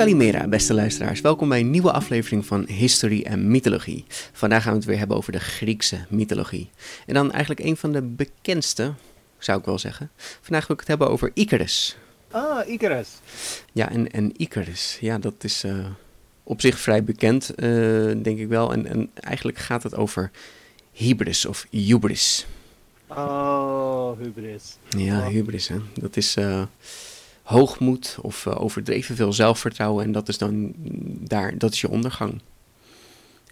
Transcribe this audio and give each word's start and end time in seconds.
Kalimera, 0.00 0.48
beste 0.48 0.74
luisteraars. 0.74 1.20
Welkom 1.20 1.48
bij 1.48 1.60
een 1.60 1.70
nieuwe 1.70 1.92
aflevering 1.92 2.46
van 2.46 2.66
History 2.66 3.22
en 3.22 3.50
Mythologie. 3.50 4.04
Vandaag 4.32 4.62
gaan 4.62 4.72
we 4.72 4.78
het 4.78 4.86
weer 4.86 4.98
hebben 4.98 5.16
over 5.16 5.32
de 5.32 5.40
Griekse 5.40 6.04
mythologie. 6.08 6.70
En 7.06 7.14
dan 7.14 7.32
eigenlijk 7.32 7.60
een 7.60 7.76
van 7.76 7.92
de 7.92 8.02
bekendste, 8.02 8.92
zou 9.38 9.58
ik 9.58 9.64
wel 9.64 9.78
zeggen. 9.78 10.10
Vandaag 10.40 10.66
wil 10.66 10.74
ik 10.76 10.80
het 10.80 10.88
hebben 10.88 11.10
over 11.10 11.30
Icarus. 11.34 11.96
Ah, 12.30 12.68
Icarus. 12.68 13.08
Ja, 13.72 13.90
en, 13.90 14.10
en 14.10 14.32
Icarus, 14.36 14.98
ja, 15.00 15.18
dat 15.18 15.44
is 15.44 15.64
uh, 15.64 15.86
op 16.42 16.60
zich 16.60 16.78
vrij 16.78 17.04
bekend, 17.04 17.50
uh, 17.56 17.66
denk 18.22 18.38
ik 18.38 18.48
wel. 18.48 18.72
En, 18.72 18.86
en 18.86 19.10
eigenlijk 19.14 19.58
gaat 19.58 19.82
het 19.82 19.94
over 19.94 20.30
hybris 20.92 21.46
of 21.46 21.66
hubris. 21.70 22.46
Oh, 23.06 24.18
hubris. 24.18 24.76
Ja, 24.88 25.18
Oh. 25.18 25.26
hubris, 25.26 25.68
hè. 25.68 25.76
Dat 25.94 26.16
is... 26.16 26.36
uh, 26.36 26.62
hoogmoed 27.50 28.18
of 28.22 28.46
uh, 28.46 28.60
overdreven 28.60 29.16
veel 29.16 29.32
zelfvertrouwen. 29.32 30.04
En 30.04 30.12
dat 30.12 30.28
is 30.28 30.38
dan 30.38 30.72
daar, 31.26 31.58
dat 31.58 31.72
is 31.72 31.80
je 31.80 31.88
ondergang. 31.88 32.40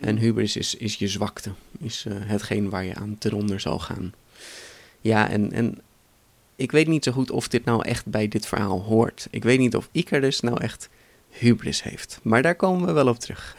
En 0.01 0.19
hubris 0.19 0.57
is, 0.57 0.75
is 0.75 0.95
je 0.95 1.09
zwakte, 1.09 1.51
is 1.79 2.05
uh, 2.09 2.15
hetgeen 2.19 2.71
waar 2.71 2.85
je 2.85 2.95
aan 2.95 3.17
ten 3.19 3.33
onder 3.33 3.61
zal 3.61 3.79
gaan. 3.79 4.15
Ja, 5.01 5.31
en, 5.31 5.53
en 5.53 5.79
ik 6.57 6.73
weet 6.73 6.87
niet 6.87 7.05
zo 7.05 7.13
goed 7.13 7.31
of 7.31 7.49
dit 7.49 7.65
nou 7.65 7.85
echt 7.85 8.07
bij 8.07 8.29
dit 8.29 8.47
verhaal 8.47 8.81
hoort. 8.81 9.27
Ik 9.31 9.45
weet 9.45 9.59
niet 9.59 9.77
of 9.77 9.89
Icarus 9.93 10.41
nou 10.41 10.61
echt 10.61 10.89
hubris 11.29 11.83
heeft. 11.83 12.21
Maar 12.23 12.43
daar 12.43 12.57
komen 12.57 12.87
we 12.87 12.93
wel 12.93 13.09
op 13.09 13.19
terug. 13.19 13.57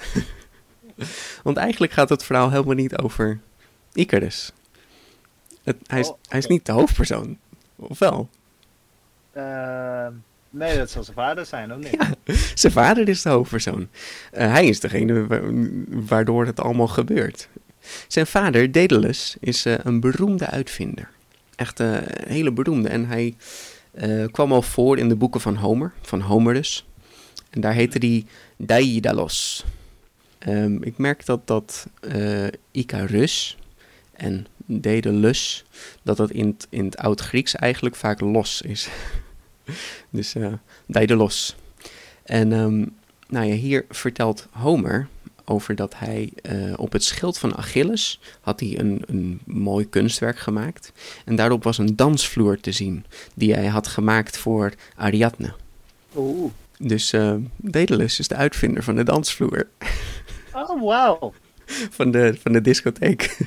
Want 1.43 1.57
eigenlijk 1.57 1.91
gaat 1.91 2.09
het 2.09 2.23
verhaal 2.23 2.49
helemaal 2.49 2.75
niet 2.75 2.97
over 2.97 3.39
Icarus. 3.93 4.51
Het, 5.63 5.77
hij, 5.87 5.99
is, 5.99 6.09
Oh, 6.09 6.17
hij 6.27 6.39
is 6.39 6.47
niet 6.47 6.65
de 6.65 6.71
hoofdpersoon, 6.71 7.37
of 7.75 7.99
wel? 7.99 8.29
Uh, 9.37 10.07
nee, 10.49 10.77
dat 10.77 10.89
zal 10.89 11.03
zijn 11.03 11.15
vader 11.15 11.45
zijn, 11.45 11.73
of 11.73 11.77
niet? 11.77 11.97
Ja, 11.99 12.33
zijn 12.53 12.73
vader 12.73 13.09
is 13.09 13.21
de 13.21 13.29
hoofdpersoon. 13.29 13.87
Uh, 14.33 14.51
hij 14.51 14.67
is 14.67 14.79
degene 14.79 15.27
wa 15.27 15.41
waardoor 15.87 16.45
het 16.45 16.59
allemaal 16.59 16.87
gebeurt. 16.87 17.47
Zijn 18.07 18.27
vader, 18.27 18.71
Daedalus, 18.71 19.35
is 19.39 19.65
uh, 19.65 19.73
een 19.77 19.99
beroemde 19.99 20.47
uitvinder. 20.47 21.09
Echt 21.55 21.79
uh, 21.79 21.93
een 21.93 22.31
hele 22.31 22.51
beroemde. 22.51 22.89
En 22.89 23.05
hij 23.05 23.35
kwam 24.31 24.51
al 24.51 24.61
voor 24.61 24.97
in 24.97 25.09
de 25.09 25.15
boeken 25.15 25.41
van 25.41 25.55
Homer, 25.55 25.93
van 26.01 26.21
Homer 26.21 26.53
dus. 26.53 26.85
En 27.49 27.61
daar 27.61 27.73
heette 27.73 27.97
hij 28.07 28.25
Daedalus. 28.57 29.65
Um, 30.47 30.83
ik 30.83 30.97
merk 30.97 31.25
dat 31.25 31.47
dat 31.47 31.87
Icarus 32.71 33.57
en 34.13 34.45
Daedalus, 34.65 35.65
dat 36.03 36.17
dat 36.17 36.31
in 36.31 36.57
in 36.69 36.85
het 36.85 36.97
Oud-Grieks 36.97 37.55
eigenlijk 37.55 37.95
vaak 37.95 38.19
los 38.19 38.61
is. 38.61 38.89
dus 40.09 40.35
uh, 40.35 40.53
Daedalus. 40.85 41.55
En 42.23 42.51
um, 42.51 42.95
nou 43.27 43.45
ja, 43.45 43.53
hier 43.53 43.85
vertelt 43.89 44.47
Homer 44.51 45.07
over 45.45 45.75
dat 45.75 45.93
hij 45.97 46.33
uh, 46.51 46.73
op 46.75 46.91
het 46.91 47.03
schild 47.03 47.37
van 47.37 47.55
Achilles 47.55 48.19
had 48.41 48.59
hij 48.59 48.79
een, 48.79 49.03
een 49.07 49.39
mooi 49.45 49.89
kunstwerk 49.89 50.39
gemaakt. 50.39 50.91
En 51.25 51.35
daarop 51.35 51.63
was 51.63 51.77
een 51.77 51.95
dansvloer 51.95 52.59
te 52.59 52.71
zien 52.71 53.05
die 53.33 53.53
hij 53.53 53.67
had 53.67 53.87
gemaakt 53.87 54.37
voor 54.37 54.73
Ariadne. 54.95 55.53
Oeh. 56.15 56.51
Dus 56.77 57.13
uh, 57.13 57.35
Daedalus 57.55 58.19
is 58.19 58.27
de 58.27 58.35
uitvinder 58.35 58.83
van 58.83 58.95
de 58.95 59.03
dansvloer. 59.03 59.67
Oh, 60.53 60.81
wauw. 60.81 61.33
van, 61.97 62.11
de, 62.11 62.37
van 62.41 62.53
de 62.53 62.61
discotheek. 62.61 63.37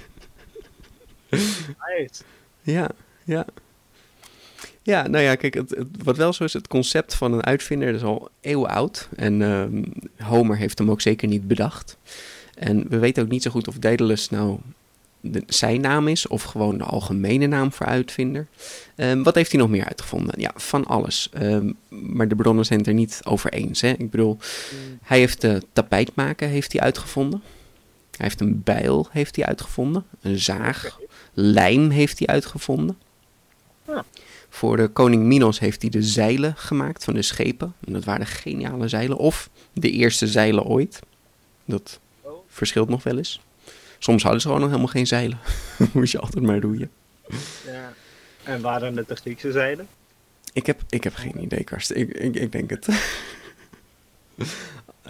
nice. 1.31 2.22
Ja, 2.62 2.91
ja. 3.25 3.47
Ja, 4.82 5.06
nou 5.09 5.25
ja, 5.25 5.34
kijk, 5.34 5.54
het, 5.54 5.70
het, 5.70 5.87
wat 6.04 6.16
wel 6.16 6.32
zo 6.32 6.44
is, 6.44 6.53
het 6.53 6.69
concept 6.69 7.15
van 7.15 7.32
een 7.32 7.44
uitvinder 7.44 7.94
is 7.94 8.03
al 8.03 8.28
eeuwen 8.41 8.70
oud. 8.70 9.09
En 9.16 9.41
uh, 9.41 9.65
Homer 10.26 10.56
heeft 10.56 10.78
hem 10.78 10.91
ook 10.91 11.00
zeker 11.00 11.28
niet 11.28 11.48
bedacht. 11.48 11.97
En 12.54 12.88
we 12.88 12.98
weten 12.98 13.22
ook 13.22 13.28
niet 13.28 13.42
zo 13.42 13.50
goed 13.50 13.69
of 13.69 13.78
Daedalus 13.78 14.31
nou 14.31 14.59
de, 15.22 15.42
zijn 15.47 15.81
naam 15.81 16.09
is 16.09 16.26
of 16.26 16.42
gewoon 16.42 16.78
de 16.78 16.84
algemene 16.84 17.47
naam 17.47 17.72
voor 17.72 17.87
uitvinder. 17.87 18.47
Um, 18.97 19.22
wat 19.22 19.34
heeft 19.34 19.50
hij 19.53 19.60
nog 19.60 19.71
meer 19.71 19.84
uitgevonden? 19.84 20.41
Ja, 20.41 20.50
van 20.54 20.84
alles. 20.84 21.31
Um, 21.42 21.76
maar 21.88 22.28
de 22.28 22.37
bronnen 22.37 22.65
zijn 22.65 22.78
het 22.78 22.88
er 22.88 22.94
niet 22.94 23.21
over 23.25 23.53
eens. 23.53 23.81
Hè? 23.81 23.88
Ik 23.88 24.10
bedoel, 24.10 24.32
mm. 24.32 24.98
hij 25.03 25.19
heeft 25.19 25.41
de 25.41 25.62
tapijt 25.72 26.15
maken 26.15 26.48
heeft 26.48 26.72
hij 26.72 26.81
uitgevonden. 26.81 27.42
Hij 28.16 28.26
heeft 28.26 28.41
een 28.41 28.62
bijl 28.65 29.09
heeft 29.10 29.37
hij 29.37 29.44
uitgevonden. 29.44 30.04
Een 30.21 30.38
zaag. 30.38 30.98
Lijm 31.32 31.91
heeft 31.91 32.19
hij 32.19 32.28
uitgevonden. 32.28 32.98
Ja. 33.87 34.04
Voor 34.54 34.76
de 34.76 34.88
koning 34.88 35.22
Minos 35.22 35.58
heeft 35.58 35.82
hij 35.82 35.90
de 35.90 36.02
zeilen 36.02 36.54
gemaakt 36.56 37.04
van 37.04 37.14
de 37.14 37.22
schepen. 37.22 37.74
En 37.86 37.92
dat 37.92 38.04
waren 38.04 38.26
geniale 38.26 38.88
zeilen. 38.88 39.16
Of 39.16 39.50
de 39.72 39.90
eerste 39.90 40.26
zeilen 40.26 40.64
ooit. 40.64 41.00
Dat 41.64 42.00
verschilt 42.48 42.88
nog 42.88 43.02
wel 43.02 43.16
eens. 43.16 43.41
Soms 43.98 44.22
hadden 44.22 44.41
ze 44.41 44.46
gewoon 44.46 44.62
nog 44.62 44.70
helemaal 44.70 44.92
geen 44.92 45.06
zeilen. 45.06 45.38
Moest 45.92 46.12
je 46.12 46.18
altijd 46.18 46.44
maar 46.44 46.60
roeien. 46.60 46.91
Ja. 47.66 47.92
En 48.42 48.60
waren 48.60 48.96
het 48.96 49.08
de 49.08 49.16
Griekse 49.16 49.52
zeilen? 49.52 49.86
Ik 50.52 50.66
heb, 50.66 50.82
ik 50.88 51.04
heb 51.04 51.14
geen 51.14 51.42
idee, 51.42 51.64
Karsten. 51.64 51.96
Ik, 51.96 52.08
ik, 52.08 52.34
ik 52.34 52.52
denk 52.52 52.70
het. 52.70 52.88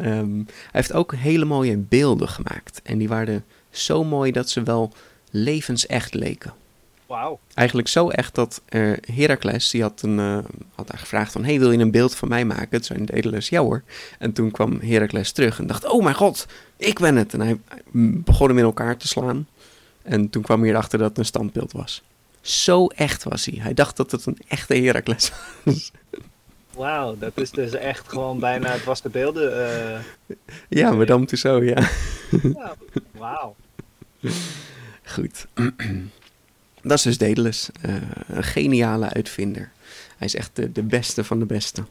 um, 0.00 0.46
hij 0.46 0.46
heeft 0.70 0.92
ook 0.92 1.14
hele 1.14 1.44
mooie 1.44 1.76
beelden 1.76 2.28
gemaakt. 2.28 2.80
En 2.82 2.98
die 2.98 3.08
waren 3.08 3.44
zo 3.70 4.04
mooi 4.04 4.32
dat 4.32 4.50
ze 4.50 4.62
wel 4.62 4.92
levensecht 5.30 6.14
leken. 6.14 6.54
Wauw. 7.12 7.38
Eigenlijk 7.54 7.88
zo 7.88 8.08
echt 8.08 8.34
dat 8.34 8.62
uh, 8.68 8.96
Heracles, 9.14 9.70
die 9.70 9.82
had, 9.82 10.02
een, 10.02 10.18
uh, 10.18 10.38
had 10.74 10.88
haar 10.88 10.98
gevraagd 10.98 11.32
van... 11.32 11.44
hey, 11.44 11.58
wil 11.58 11.72
je 11.72 11.78
een 11.78 11.90
beeld 11.90 12.14
van 12.14 12.28
mij 12.28 12.44
maken? 12.44 12.68
Het 12.70 12.86
zijn 12.86 13.04
Daedalus, 13.04 13.48
ja 13.48 13.60
hoor. 13.60 13.82
En 14.18 14.32
toen 14.32 14.50
kwam 14.50 14.80
Heracles 14.80 15.32
terug 15.32 15.58
en 15.58 15.66
dacht, 15.66 15.84
oh 15.84 16.02
mijn 16.02 16.14
god, 16.14 16.46
ik 16.76 16.98
ben 16.98 17.16
het. 17.16 17.34
En 17.34 17.40
hij 17.40 17.60
begon 18.24 18.48
hem 18.48 18.58
in 18.58 18.64
elkaar 18.64 18.96
te 18.96 19.08
slaan. 19.08 19.48
En 20.02 20.30
toen 20.30 20.42
kwam 20.42 20.60
hij 20.60 20.70
erachter 20.70 20.98
dat 20.98 21.08
het 21.08 21.18
een 21.18 21.24
standbeeld 21.24 21.72
was. 21.72 22.02
Zo 22.40 22.86
echt 22.86 23.24
was 23.24 23.44
hij. 23.44 23.58
Hij 23.58 23.74
dacht 23.74 23.96
dat 23.96 24.10
het 24.10 24.26
een 24.26 24.38
echte 24.48 24.74
Heracles 24.74 25.32
was. 25.64 25.90
Wauw, 26.74 27.16
dat 27.18 27.32
is 27.34 27.50
dus 27.50 27.72
echt 27.72 28.08
gewoon 28.08 28.38
bijna, 28.38 28.70
het 28.70 28.84
was 28.84 29.02
de 29.02 29.08
beelden. 29.08 29.56
Uh... 30.28 30.36
Ja, 30.68 30.92
Madame 30.92 31.24
Tussauds, 31.24 31.66
ja. 31.66 31.88
ja 32.42 32.74
Wauw. 33.10 33.56
Goed. 35.14 35.46
Dat 36.82 36.96
is 36.98 37.02
dus 37.02 37.18
Daedalus, 37.18 37.68
uh, 37.86 37.94
een 38.26 38.44
geniale 38.44 39.08
uitvinder. 39.08 39.70
Hij 40.16 40.26
is 40.26 40.34
echt 40.34 40.50
de, 40.56 40.72
de 40.72 40.82
beste 40.82 41.24
van 41.24 41.38
de 41.38 41.44
beste. 41.46 41.84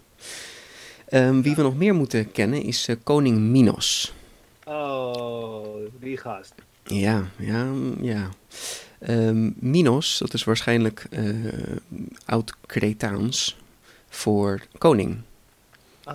Um, 1.13 1.41
wie 1.41 1.55
we 1.55 1.61
nog 1.61 1.75
meer 1.75 1.95
moeten 1.95 2.31
kennen 2.31 2.63
is 2.63 2.87
uh, 2.89 2.95
koning 3.03 3.37
Minos. 3.39 4.13
Oh, 4.65 5.65
die 5.99 6.17
gast. 6.17 6.53
Ja, 6.83 7.25
ja, 7.37 7.65
ja. 8.01 8.29
Um, 9.07 9.53
Minos, 9.59 10.17
dat 10.17 10.33
is 10.33 10.43
waarschijnlijk 10.43 11.05
uh, 11.09 11.45
oud-Cretaans 12.25 13.57
voor 14.09 14.61
koning. 14.77 15.17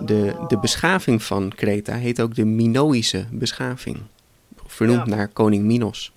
De, 0.01 0.35
de 0.47 0.55
Oh. 0.55 0.61
beschaving 0.61 1.23
van 1.23 1.51
Kreta 1.55 1.95
heet 1.95 2.21
ook 2.21 2.35
de 2.35 2.45
Minoïsche 2.45 3.25
beschaving. 3.31 3.97
Vernoemd 4.65 5.07
Ja. 5.07 5.15
naar 5.15 5.27
koning 5.27 5.63
Minos. 5.63 6.11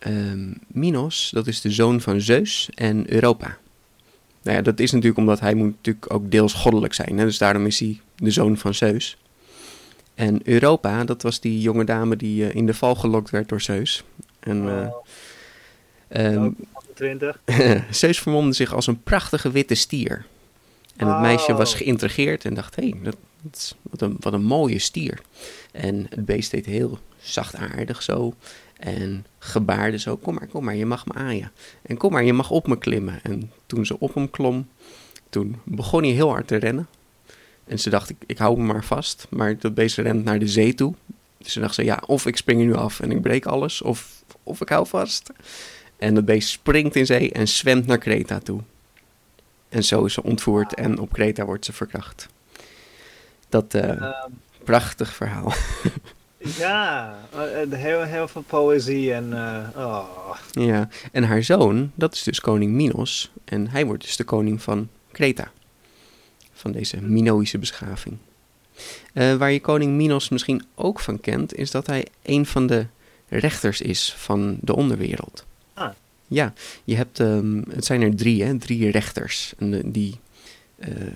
Ehm, 0.00 0.52
Minos, 0.66 1.30
dat 1.32 1.46
is 1.46 1.60
de 1.60 1.70
zoon 1.70 2.00
van 2.00 2.20
Zeus 2.20 2.68
en 2.74 3.12
Europa. 3.12 3.58
Nou 4.42 4.56
ja, 4.56 4.62
dat 4.62 4.80
is 4.80 4.90
natuurlijk 4.90 5.18
omdat 5.18 5.40
hij 5.40 5.54
moet 5.54 5.74
natuurlijk 5.76 6.12
ook 6.12 6.30
deels 6.30 6.52
goddelijk 6.52 6.94
zijn. 6.94 7.18
Hè? 7.18 7.24
Dus 7.24 7.38
daarom 7.38 7.66
is 7.66 7.80
hij 7.80 8.00
de 8.16 8.30
zoon 8.30 8.56
van 8.56 8.74
Zeus. 8.74 9.16
En 10.14 10.40
Europa, 10.44 11.04
dat 11.04 11.22
was 11.22 11.40
die 11.40 11.60
jonge 11.60 11.84
dame 11.84 12.16
die 12.16 12.46
eh, 12.46 12.54
in 12.54 12.66
de 12.66 12.74
val 12.74 12.94
gelokt 12.94 13.30
werd 13.30 13.48
door 13.48 13.60
Zeus. 13.60 14.04
En 14.40 14.68
eh, 14.68 16.32
ehm, 16.32 16.44
ook 16.44 16.54
20. 16.94 17.40
Zeus 17.90 18.20
vermomde 18.20 18.52
zich 18.52 18.74
als 18.74 18.86
een 18.86 19.02
prachtige 19.02 19.50
witte 19.50 19.74
stier. 19.74 20.26
En 20.96 21.08
het 21.08 21.20
meisje 21.20 21.54
was 21.54 21.74
geïntrigeerd 21.74 22.44
en 22.44 22.54
dacht, 22.54 22.76
hé, 22.76 22.88
hey, 22.88 22.98
dat, 23.02 23.16
wat, 23.82 24.00
een, 24.00 24.16
wat 24.20 24.32
een 24.32 24.44
mooie 24.44 24.78
stier. 24.78 25.20
En 25.72 26.06
het 26.10 26.24
beest 26.24 26.50
deed 26.50 26.66
heel 26.66 26.98
zachtaardig 27.20 28.02
zo. 28.02 28.34
En 28.80 29.26
gebaarde 29.38 29.98
zo, 29.98 30.16
kom 30.16 30.34
maar, 30.34 30.46
kom 30.46 30.64
maar, 30.64 30.74
je 30.74 30.86
mag 30.86 31.06
me 31.06 31.12
aaien. 31.12 31.52
En 31.82 31.96
kom 31.96 32.12
maar, 32.12 32.24
je 32.24 32.32
mag 32.32 32.50
op 32.50 32.66
me 32.66 32.78
klimmen. 32.78 33.22
En 33.22 33.52
toen 33.66 33.86
ze 33.86 33.98
op 33.98 34.14
hem 34.14 34.30
klom, 34.30 34.68
toen 35.30 35.56
begon 35.64 36.02
hij 36.02 36.12
heel 36.12 36.28
hard 36.28 36.46
te 36.46 36.56
rennen. 36.56 36.88
En 37.64 37.78
ze 37.78 37.90
dacht, 37.90 38.10
ik, 38.10 38.16
ik 38.26 38.38
hou 38.38 38.56
hem 38.56 38.66
maar 38.66 38.84
vast. 38.84 39.26
Maar 39.30 39.58
dat 39.58 39.74
beest 39.74 39.98
rent 39.98 40.24
naar 40.24 40.38
de 40.38 40.48
zee 40.48 40.74
toe. 40.74 40.94
Dus 41.38 41.52
ze 41.52 41.60
dacht 41.60 41.74
ze, 41.74 41.84
ja, 41.84 42.02
of 42.06 42.26
ik 42.26 42.36
spring 42.36 42.60
er 42.60 42.66
nu 42.66 42.74
af 42.74 43.00
en 43.00 43.10
ik 43.10 43.22
breek 43.22 43.46
alles, 43.46 43.82
of, 43.82 44.22
of 44.42 44.60
ik 44.60 44.68
hou 44.68 44.86
vast. 44.86 45.30
En 45.96 46.14
het 46.14 46.24
beest 46.24 46.48
springt 46.48 46.96
in 46.96 47.06
zee 47.06 47.32
en 47.32 47.48
zwemt 47.48 47.86
naar 47.86 47.98
Kreta 47.98 48.38
toe. 48.38 48.60
En 49.68 49.84
zo 49.84 50.04
is 50.04 50.12
ze 50.12 50.22
ontvoerd 50.22 50.74
en 50.74 50.98
op 50.98 51.12
Kreta 51.12 51.44
wordt 51.44 51.64
ze 51.64 51.72
verkracht. 51.72 52.28
Dat 53.48 53.74
eh, 53.74 53.90
Ehm, 53.90 54.30
prachtig 54.64 55.14
verhaal. 55.14 55.52
ja, 56.58 57.18
eh, 57.32 57.72
heel, 57.78 58.02
heel 58.02 58.28
veel 58.28 58.42
poëzie 58.42 59.12
en... 59.14 59.32
eh, 59.32 59.68
oh. 59.76 60.34
ja. 60.50 60.88
En 61.12 61.24
haar 61.24 61.42
zoon, 61.42 61.90
dat 61.94 62.14
is 62.14 62.22
dus 62.22 62.40
koning 62.40 62.72
Minos. 62.72 63.30
En 63.44 63.68
hij 63.68 63.86
wordt 63.86 64.02
dus 64.02 64.16
de 64.16 64.24
koning 64.24 64.62
van 64.62 64.88
Kreta. 65.12 65.50
Van 66.52 66.72
deze 66.72 67.00
Minoïsche 67.02 67.58
beschaving. 67.58 68.16
Eh, 69.12 69.34
waar 69.34 69.50
je 69.52 69.60
koning 69.60 69.92
Minos 69.96 70.28
misschien 70.28 70.64
ook 70.74 71.00
van 71.00 71.20
kent, 71.20 71.54
is 71.54 71.70
dat 71.70 71.86
hij 71.86 72.06
een 72.22 72.46
van 72.46 72.66
de 72.66 72.86
rechters 73.28 73.80
is 73.80 74.14
van 74.16 74.58
de 74.60 74.74
onderwereld. 74.76 75.46
Ah. 75.74 75.88
Ja, 76.26 76.52
je 76.84 76.96
hebt, 76.96 77.20
ehm, 77.20 77.62
het 77.70 77.84
zijn 77.84 78.02
er 78.02 78.16
drie, 78.16 78.42
hè, 78.44 78.58
drie 78.58 78.90
rechters. 78.90 79.52
En 79.58 79.70
de- 79.70 79.90
die 79.90 80.18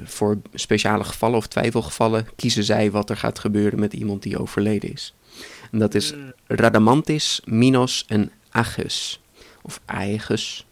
voor 0.04 0.38
speciale 0.54 1.04
gevallen 1.04 1.36
of 1.36 1.46
twijfelgevallen 1.46 2.26
kiezen 2.36 2.64
zij 2.64 2.90
wat 2.90 3.10
er 3.10 3.16
gaat 3.16 3.38
gebeuren 3.38 3.78
met 3.78 3.92
iemand 3.92 4.22
die 4.22 4.38
overleden 4.38 4.92
is. 4.92 5.14
En 5.70 5.78
dat 5.78 5.94
is 5.94 6.14
Mm, 6.14 6.32
Radamantis, 6.46 7.40
Minos 7.44 8.04
en 8.08 8.30
Aegus. 8.50 9.20
Of 9.62 9.80
Aegus. 9.84 10.66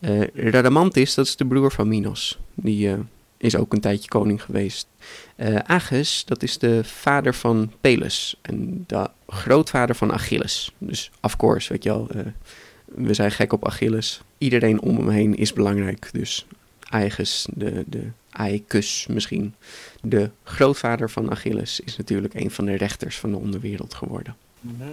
Eh, 0.00 0.22
Radamantis, 0.34 1.14
dat 1.14 1.26
is 1.26 1.36
de 1.36 1.46
broer 1.46 1.72
van 1.72 1.88
Minos. 1.88 2.38
Die 2.54 2.88
eh, 2.92 2.98
is 3.36 3.56
ook 3.56 3.72
een 3.72 3.80
tijdje 3.80 4.08
koning 4.08 4.42
geweest. 4.42 4.86
Eh 5.36 5.56
Aegus, 5.56 6.24
dat 6.24 6.42
is 6.42 6.58
de 6.58 6.84
vader 6.84 7.34
van 7.34 7.72
Pelus. 7.80 8.36
En 8.42 8.84
de 8.86 9.08
grootvader 9.28 9.94
van 9.94 10.12
Achilles. 10.12 10.72
Dus 10.78 11.10
of 11.20 11.36
course, 11.36 11.72
weet 11.72 11.82
je 11.82 11.88
wel. 11.88 12.08
eh, 12.10 12.20
we 12.84 13.14
zijn 13.14 13.30
gek 13.30 13.52
op 13.52 13.66
Achilles. 13.66 14.20
Iedereen 14.38 14.80
om 14.80 14.96
hem 14.96 15.08
heen 15.08 15.34
is 15.36 15.52
belangrijk. 15.52 16.08
Dus 16.12 16.46
Aegus, 16.88 17.46
de, 17.54 17.84
de 17.86 18.06
Aecus 18.30 19.06
misschien. 19.06 19.54
De 20.02 20.30
grootvader 20.44 21.10
van 21.10 21.30
Achilles 21.30 21.80
is 21.80 21.96
natuurlijk 21.96 22.34
een 22.34 22.50
van 22.50 22.64
de 22.64 22.76
rechters 22.76 23.18
van 23.18 23.30
de 23.30 23.36
onderwereld 23.36 23.94
geworden. 23.94 24.36
mhm. 24.60 24.88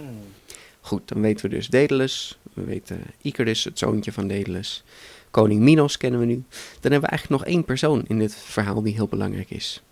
Goed, 0.80 1.08
dan 1.08 1.20
weten 1.20 1.50
we 1.50 1.56
dus 1.56 1.66
Daedalus. 1.66 2.38
We 2.52 2.64
weten 2.64 3.00
Icarus, 3.22 3.64
het 3.64 3.78
zoontje 3.78 4.12
van 4.12 4.28
Daedalus. 4.28 4.84
Koning 5.30 5.60
Minos 5.60 5.96
kennen 5.96 6.20
we 6.20 6.26
nu. 6.26 6.44
Dan 6.80 6.92
hebben 6.92 7.00
we 7.00 7.06
eigenlijk 7.06 7.40
nog 7.42 7.44
één 7.54 7.64
persoon 7.64 8.04
in 8.06 8.18
dit 8.18 8.34
verhaal 8.34 8.82
die 8.82 8.94
heel 8.94 9.06
belangrijk 9.08 9.50
is. 9.50 9.82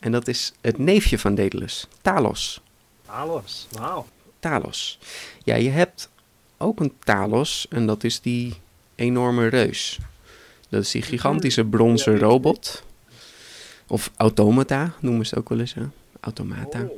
En 0.00 0.12
dat 0.12 0.28
is 0.28 0.52
het 0.60 0.78
neefje 0.78 1.18
van 1.18 1.34
Daedalus, 1.34 1.86
Talos. 2.02 2.60
Alles, 3.06 3.66
wauw. 3.70 4.06
Talos. 4.38 4.98
Ja, 5.44 5.54
je 5.54 5.70
hebt 5.70 6.08
ook 6.56 6.80
een 6.80 6.92
Talos 7.04 7.66
en 7.70 7.86
dat 7.86 8.04
is 8.04 8.20
die 8.20 8.54
enorme 8.94 9.46
reus. 9.46 9.98
Dat 10.68 10.82
is 10.82 10.90
die 10.90 11.02
gigantische 11.02 11.64
bronzen 11.64 12.18
robot. 12.18 12.84
Of 13.86 14.10
automata 14.16 14.94
noemen 15.00 15.26
ze 15.26 15.34
het 15.34 15.38
ook 15.38 15.48
wel 15.48 15.60
eens. 15.60 15.74
Hè? 15.74 15.82
Automata. 16.20 16.82
Oh. 16.82 16.90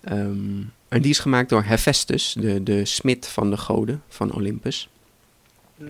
Ehm, 0.00 0.62
en 0.88 1.02
die 1.02 1.10
is 1.10 1.18
gemaakt 1.18 1.48
door 1.48 1.62
Hephaestus, 1.62 2.36
de, 2.38 2.62
de 2.62 2.84
smid 2.84 3.26
van 3.26 3.50
de 3.50 3.56
goden 3.56 4.02
van 4.08 4.32
Olympus. 4.32 4.88
Hm. 5.76 5.84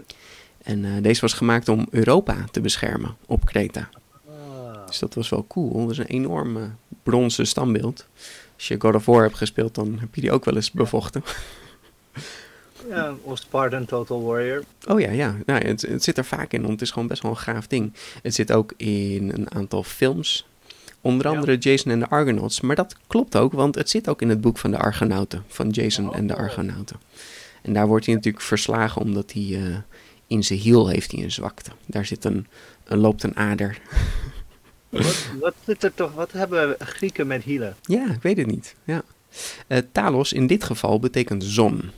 En 0.62 0.84
eh, 0.84 1.02
deze 1.02 1.20
was 1.20 1.32
gemaakt 1.32 1.68
om 1.68 1.86
Europa 1.90 2.44
te 2.50 2.60
beschermen 2.60 3.16
op 3.26 3.44
Kreta. 3.44 3.88
Ah. 4.28 4.86
Dus 4.86 4.98
dat 4.98 5.14
was 5.14 5.28
wel 5.28 5.46
cool. 5.48 5.80
Dat 5.80 5.90
is 5.90 5.98
een 5.98 6.06
enorm 6.06 6.56
eh, 6.56 6.62
bronzen 7.02 7.46
standbeeld. 7.46 8.06
Als 8.54 8.68
je 8.68 8.76
God 8.78 8.94
of 8.94 9.06
War 9.06 9.22
hebt 9.22 9.36
gespeeld, 9.36 9.74
dan 9.74 9.98
heb 9.98 10.14
je 10.14 10.20
die 10.20 10.32
ook 10.32 10.44
wel 10.44 10.54
eens 10.54 10.70
bevochten. 10.70 11.22
Ja, 12.88 13.14
of 13.22 13.38
Spartan 13.38 13.84
Total 13.84 14.22
Warrior. 14.24 14.64
Oh 14.88 15.00
ja, 15.00 15.10
ja. 15.10 15.36
Nou, 15.46 15.66
het, 15.66 15.82
het 15.82 16.04
zit 16.04 16.18
er 16.18 16.24
vaak 16.24 16.52
in, 16.52 16.60
want 16.60 16.72
het 16.72 16.82
is 16.82 16.90
gewoon 16.90 17.08
best 17.08 17.22
wel 17.22 17.30
een 17.30 17.36
gaaf 17.36 17.66
ding. 17.66 17.92
Het 18.22 18.34
zit 18.34 18.52
ook 18.52 18.72
in 18.76 19.30
een 19.34 19.54
aantal 19.54 19.82
films. 19.82 20.46
Onder 21.00 21.26
Ja. 21.30 21.32
andere 21.36 21.56
Jason 21.58 21.92
en 21.92 21.98
de 21.98 22.08
Argonauts. 22.08 22.60
Maar 22.60 22.76
dat 22.76 22.96
klopt 23.06 23.36
ook, 23.36 23.52
want 23.52 23.74
het 23.74 23.90
zit 23.90 24.08
ook 24.08 24.22
in 24.22 24.28
het 24.28 24.40
boek 24.40 24.58
van 24.58 24.70
de 24.70 24.78
Argonauten. 24.78 25.44
Van 25.48 25.68
Jason 25.70 26.14
en 26.14 26.26
de 26.26 26.34
Oh. 26.34 26.40
Argonauten. 26.40 26.96
En 27.62 27.72
daar 27.72 27.86
wordt 27.86 28.06
hij 28.06 28.14
natuurlijk 28.14 28.44
verslagen 28.44 29.02
omdat 29.02 29.32
hij 29.32 29.42
eh, 29.62 29.76
in 30.26 30.44
zijn 30.44 30.58
hiel 30.58 30.88
heeft 30.88 31.12
hij 31.12 31.22
een 31.22 31.32
zwakte. 31.32 31.70
Daar 31.86 32.06
zit 32.06 32.24
een, 32.24 32.46
een 32.84 32.98
loopt 32.98 33.22
een 33.22 33.36
ader. 33.36 33.78
Wat, 34.88 35.26
wat 35.40 35.54
zit 35.66 35.84
er 35.84 35.94
toch, 35.94 36.12
wat 36.14 36.32
hebben 36.32 36.76
Grieken 36.78 37.26
met 37.26 37.42
hielen? 37.42 37.76
Ja, 37.82 38.10
ik 38.12 38.22
weet 38.22 38.36
het 38.36 38.46
niet. 38.46 38.74
Ja. 38.84 39.02
Eh, 39.66 39.78
Talos 39.92 40.32
in 40.32 40.46
dit 40.46 40.64
geval 40.64 41.00
betekent 41.00 41.44
zon. 41.44 41.90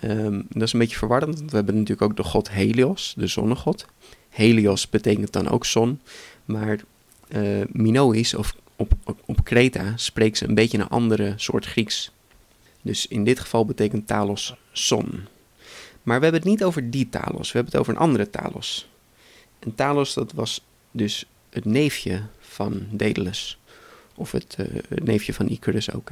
Ehm, 0.00 0.42
dat 0.48 0.62
is 0.62 0.72
een 0.72 0.78
beetje 0.78 0.96
verwarrend, 0.96 1.38
want 1.38 1.50
we 1.50 1.56
hebben 1.56 1.74
natuurlijk 1.74 2.10
ook 2.10 2.16
de 2.16 2.24
god 2.24 2.50
Helios, 2.50 3.14
de 3.16 3.26
zonnegod. 3.26 3.86
Helios 4.28 4.88
betekent 4.88 5.32
dan 5.32 5.48
ook 5.48 5.64
zon, 5.64 6.00
maar 6.44 6.80
eh 7.28 7.60
Minoïs 7.72 8.34
of 8.34 8.54
op, 8.76 8.92
op, 9.24 9.44
Kreta 9.44 9.92
spreekt 9.96 10.38
ze 10.38 10.48
een 10.48 10.54
beetje 10.54 10.78
een 10.78 10.88
andere 10.88 11.32
soort 11.36 11.66
Grieks. 11.66 12.10
Dus 12.82 13.06
in 13.06 13.24
dit 13.24 13.40
geval 13.40 13.64
betekent 13.64 14.06
Talos 14.06 14.54
zon. 14.72 15.24
Maar 16.02 16.18
we 16.18 16.24
hebben 16.24 16.40
het 16.40 16.50
niet 16.50 16.64
over 16.64 16.90
die 16.90 17.08
Talos, 17.08 17.52
we 17.52 17.58
hebben 17.58 17.72
het 17.72 17.80
over 17.80 17.92
een 17.92 18.00
andere 18.00 18.30
Talos. 18.30 18.88
En 19.58 19.74
Talos, 19.74 20.14
dat 20.14 20.32
was 20.32 20.64
dus 20.90 21.26
het 21.50 21.64
neefje 21.64 22.22
van 22.40 22.86
Daedalus. 22.90 23.58
Of 24.14 24.32
het, 24.32 24.56
eh, 24.58 24.66
neefje 24.88 25.34
van 25.34 25.48
Icarus 25.48 25.92
ook. 25.92 26.10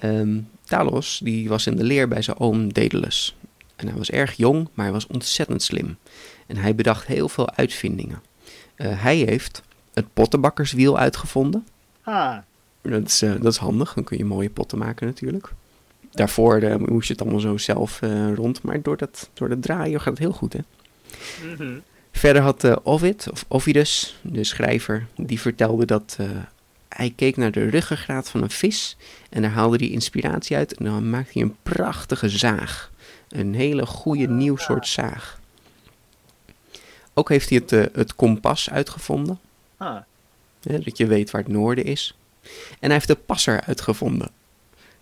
Ehm, 0.00 0.40
Talos 0.64 1.20
die 1.22 1.48
was 1.48 1.66
in 1.66 1.76
de 1.76 1.84
leer 1.84 2.08
bij 2.08 2.22
zijn 2.22 2.38
oom 2.38 2.72
Daedalus. 2.72 3.36
En 3.76 3.86
hij 3.86 3.96
was 3.96 4.10
erg 4.10 4.32
jong, 4.32 4.68
maar 4.74 4.84
hij 4.84 4.94
was 4.94 5.06
ontzettend 5.06 5.62
slim. 5.62 5.96
En 6.46 6.56
hij 6.56 6.74
bedacht 6.74 7.06
heel 7.06 7.28
veel 7.28 7.50
uitvindingen. 7.50 8.22
Eh, 8.74 9.02
hij 9.02 9.16
heeft 9.16 9.62
het 9.94 10.12
pottenbakkerswiel 10.14 10.98
uitgevonden. 10.98 11.66
Ah, 12.02 12.36
Dat 12.82 13.06
is, 13.06 13.22
eh, 13.22 13.32
dat 13.40 13.52
is 13.52 13.58
handig, 13.58 13.94
dan 13.94 14.04
kun 14.04 14.18
je 14.18 14.24
mooie 14.24 14.50
potten 14.50 14.78
maken 14.78 15.06
natuurlijk. 15.06 15.52
Daarvoor 16.10 16.56
eh, 16.56 16.76
moest 16.76 17.06
je 17.06 17.12
het 17.12 17.22
allemaal 17.22 17.40
zo 17.40 17.56
zelf 17.56 18.00
rond, 18.34 18.62
maar 18.62 18.82
door 18.82 18.96
dat, 18.96 19.30
door 19.34 19.48
dat 19.48 19.62
draaien 19.62 20.00
gaat 20.00 20.12
het 20.12 20.18
heel 20.18 20.32
goed 20.32 20.52
hè. 20.52 20.60
mhm. 21.52 21.78
Verder 22.12 22.42
had 22.42 22.84
Ovid, 22.84 23.30
of 23.30 23.44
Ovidus, 23.48 24.18
de 24.22 24.44
schrijver, 24.44 25.06
die 25.16 25.40
vertelde 25.40 25.86
dat 25.86 26.18
hij 26.98 27.12
keek 27.16 27.36
naar 27.36 27.50
de 27.50 27.68
ruggengraat 27.68 28.28
van 28.28 28.42
een 28.42 28.50
vis 28.50 28.96
en 29.30 29.42
daar 29.42 29.50
haalde 29.50 29.76
hij 29.76 29.88
inspiratie 29.88 30.56
uit 30.56 30.74
en 30.74 30.84
dan 30.84 31.10
maakte 31.10 31.32
hij 31.32 31.42
een 31.42 31.56
prachtige 31.62 32.28
zaag. 32.28 32.90
Een 33.28 33.54
hele 33.54 33.86
goede 33.86 34.28
nieuw 34.28 34.56
soort 34.56 34.86
zaag. 34.86 35.40
Ook 37.14 37.28
heeft 37.28 37.48
hij 37.48 37.58
het, 37.58 37.72
eh, 37.72 37.84
het 37.92 38.14
kompas 38.16 38.70
uitgevonden, 38.70 39.38
ah. 39.76 39.96
dat 40.60 40.96
je 40.98 41.06
weet 41.06 41.30
waar 41.30 41.42
het 41.42 41.52
noorden 41.52 41.84
is. 41.84 42.16
En 42.70 42.78
hij 42.80 42.92
heeft 42.92 43.06
de 43.06 43.14
passer 43.14 43.60
uitgevonden. 43.60 44.30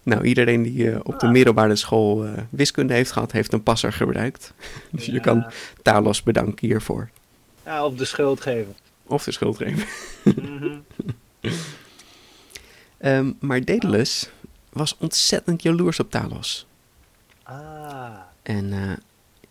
Nou, 0.03 0.25
iedereen 0.25 0.62
die 0.62 0.91
eh, 0.91 1.00
op 1.03 1.21
de 1.21 1.26
Ah. 1.26 1.33
middelbare 1.33 1.76
school 1.76 2.25
eh, 2.25 2.33
wiskunde 2.50 2.95
heeft 2.95 3.12
gehad, 3.12 3.33
heeft 3.33 3.53
een 3.53 3.62
passer 3.62 3.93
gebruikt. 3.93 4.53
Dus 4.91 5.07
je 5.07 5.21
kan 5.21 5.47
Talos 5.83 6.23
bedanken 6.23 6.67
hiervoor. 6.67 7.11
Ja, 7.65 7.85
op 7.85 7.99
de 7.99 8.05
schuld 8.05 8.41
geven. 8.41 8.76
Of 9.07 9.25
de 9.25 9.33
schuld 9.33 9.57
geven. 9.57 9.87
Mhm. 10.23 10.79
Ehm, 13.07 13.33
maar 13.41 13.65
Daedalus 13.65 14.31
was 14.73 14.97
ontzettend 14.99 15.63
jaloers 15.63 16.01
op 16.01 16.11
Talos. 16.11 16.67
Ah, 17.43 18.19
En 18.43 18.73
eh, 18.73 18.97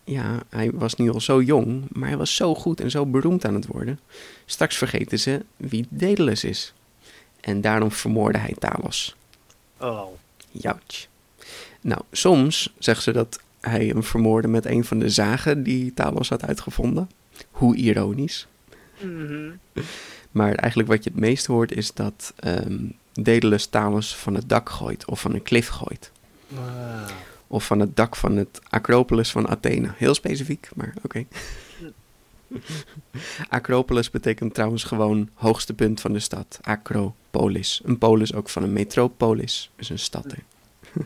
ja, 0.04 0.44
hij 0.50 0.72
was 0.72 0.96
nu 0.96 1.12
al 1.12 1.22
zo 1.22 1.42
jong, 1.42 1.84
maar 1.92 2.08
hij 2.08 2.18
was 2.18 2.36
zo 2.36 2.56
goed 2.56 2.80
en 2.82 2.92
zo 2.92 3.06
beroemd 3.06 3.46
aan 3.46 3.54
het 3.54 3.68
worden. 3.68 4.00
Straks 4.46 4.78
vergeten 4.78 5.20
ze 5.20 5.46
wie 5.58 5.86
Daedalus 5.90 6.44
is. 6.44 6.74
En 7.42 7.62
daarom 7.62 7.92
vermoordde 7.92 8.40
hij 8.40 8.56
Talos. 8.60 9.16
Oh. 9.78 10.08
Jouch. 10.52 11.08
Nou, 11.82 12.02
soms 12.12 12.74
zeggen 12.80 13.04
ze 13.04 13.12
dat 13.12 13.40
hij 13.60 13.86
hem 13.86 14.04
vermoordde 14.04 14.48
met 14.48 14.66
een 14.66 14.86
van 14.86 15.00
de 15.00 15.10
zagen 15.10 15.64
die 15.64 15.94
Talos 15.94 16.30
had 16.30 16.44
uitgevonden. 16.44 17.10
Hoe 17.52 17.76
ironisch. 17.76 18.48
Mhm. 19.02 19.52
Maar 20.32 20.56
eigenlijk 20.56 20.90
wat 20.90 21.04
je 21.04 21.10
het 21.10 21.20
meest 21.20 21.46
hoort 21.46 21.72
is 21.72 21.94
dat 21.94 22.34
ehm 22.36 22.86
Daedalus 23.22 23.65
Talos 23.65 24.15
van 24.15 24.34
het 24.34 24.50
dak 24.50 24.69
gooit 24.69 25.05
of 25.05 25.22
van 25.22 25.34
een 25.34 25.43
klif 25.43 25.67
gooit. 25.67 26.12
Ah. 26.55 27.07
Of 27.48 27.65
van 27.65 27.79
het 27.79 27.95
dak 27.95 28.15
van 28.15 28.36
het 28.36 28.62
Acropolis 28.69 29.31
van 29.31 29.48
Athene. 29.48 29.93
Heel 29.95 30.13
specifiek, 30.13 30.69
maar 30.75 30.93
oké. 31.03 31.25
Acropolis 33.50 34.10
betekent 34.10 34.53
trouwens 34.53 34.84
gewoon 34.84 35.29
hoogste 35.34 35.74
punt 35.74 36.01
van 36.01 36.13
de 36.13 36.19
stad. 36.19 36.60
Acropolis. 36.62 37.81
Een 37.84 37.98
polis 37.98 38.34
ook 38.34 38.50
van 38.50 38.63
een 38.63 38.74
metropolis. 38.74 39.72
Dus 39.75 39.89
een 39.89 40.00
stad. 40.00 40.25
hè. 40.25 40.41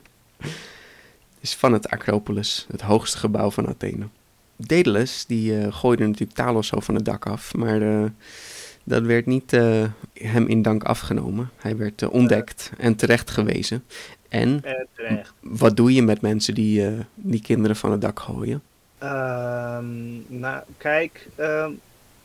is 1.40 1.56
van 1.56 1.74
het 1.74 1.90
Acropolis, 1.90 2.66
het 2.72 2.82
hoogste 2.82 3.18
gebouw 3.18 3.52
van 3.52 3.68
Athene. 3.68 4.08
Daedalus, 4.56 5.26
die 5.26 5.60
eh, 5.60 5.74
gooide 5.74 6.06
natuurlijk 6.06 6.38
Talos 6.38 6.68
zo 6.68 6.80
van 6.80 6.96
het 6.96 7.06
dak 7.06 7.26
af, 7.28 7.54
maar 7.54 7.82
eh, 7.82 8.10
dat 8.84 9.04
werd 9.04 9.26
niet 9.26 9.54
eh, 9.54 9.84
hem 10.14 10.48
in 10.48 10.62
dank 10.62 10.84
afgenomen. 10.84 11.50
Hij 11.58 11.78
werd 11.78 12.02
eh, 12.02 12.14
ontdekt 12.14 12.72
en 12.78 12.96
terecht 12.96 13.30
gewezen. 13.30 13.84
En 14.30 14.62
terecht. 14.96 15.34
wat 15.40 15.76
doe 15.78 15.94
je 15.94 16.02
met 16.04 16.22
mensen 16.22 16.54
die, 16.54 16.86
eh, 16.88 16.92
die 17.16 17.42
kinderen 17.42 17.76
van 17.76 17.92
het 17.92 18.02
dak 18.02 18.20
gooien? 18.20 18.62
Ehm, 18.98 19.86
nou, 20.40 20.64
kijk, 20.78 21.28
ehm, 21.36 21.72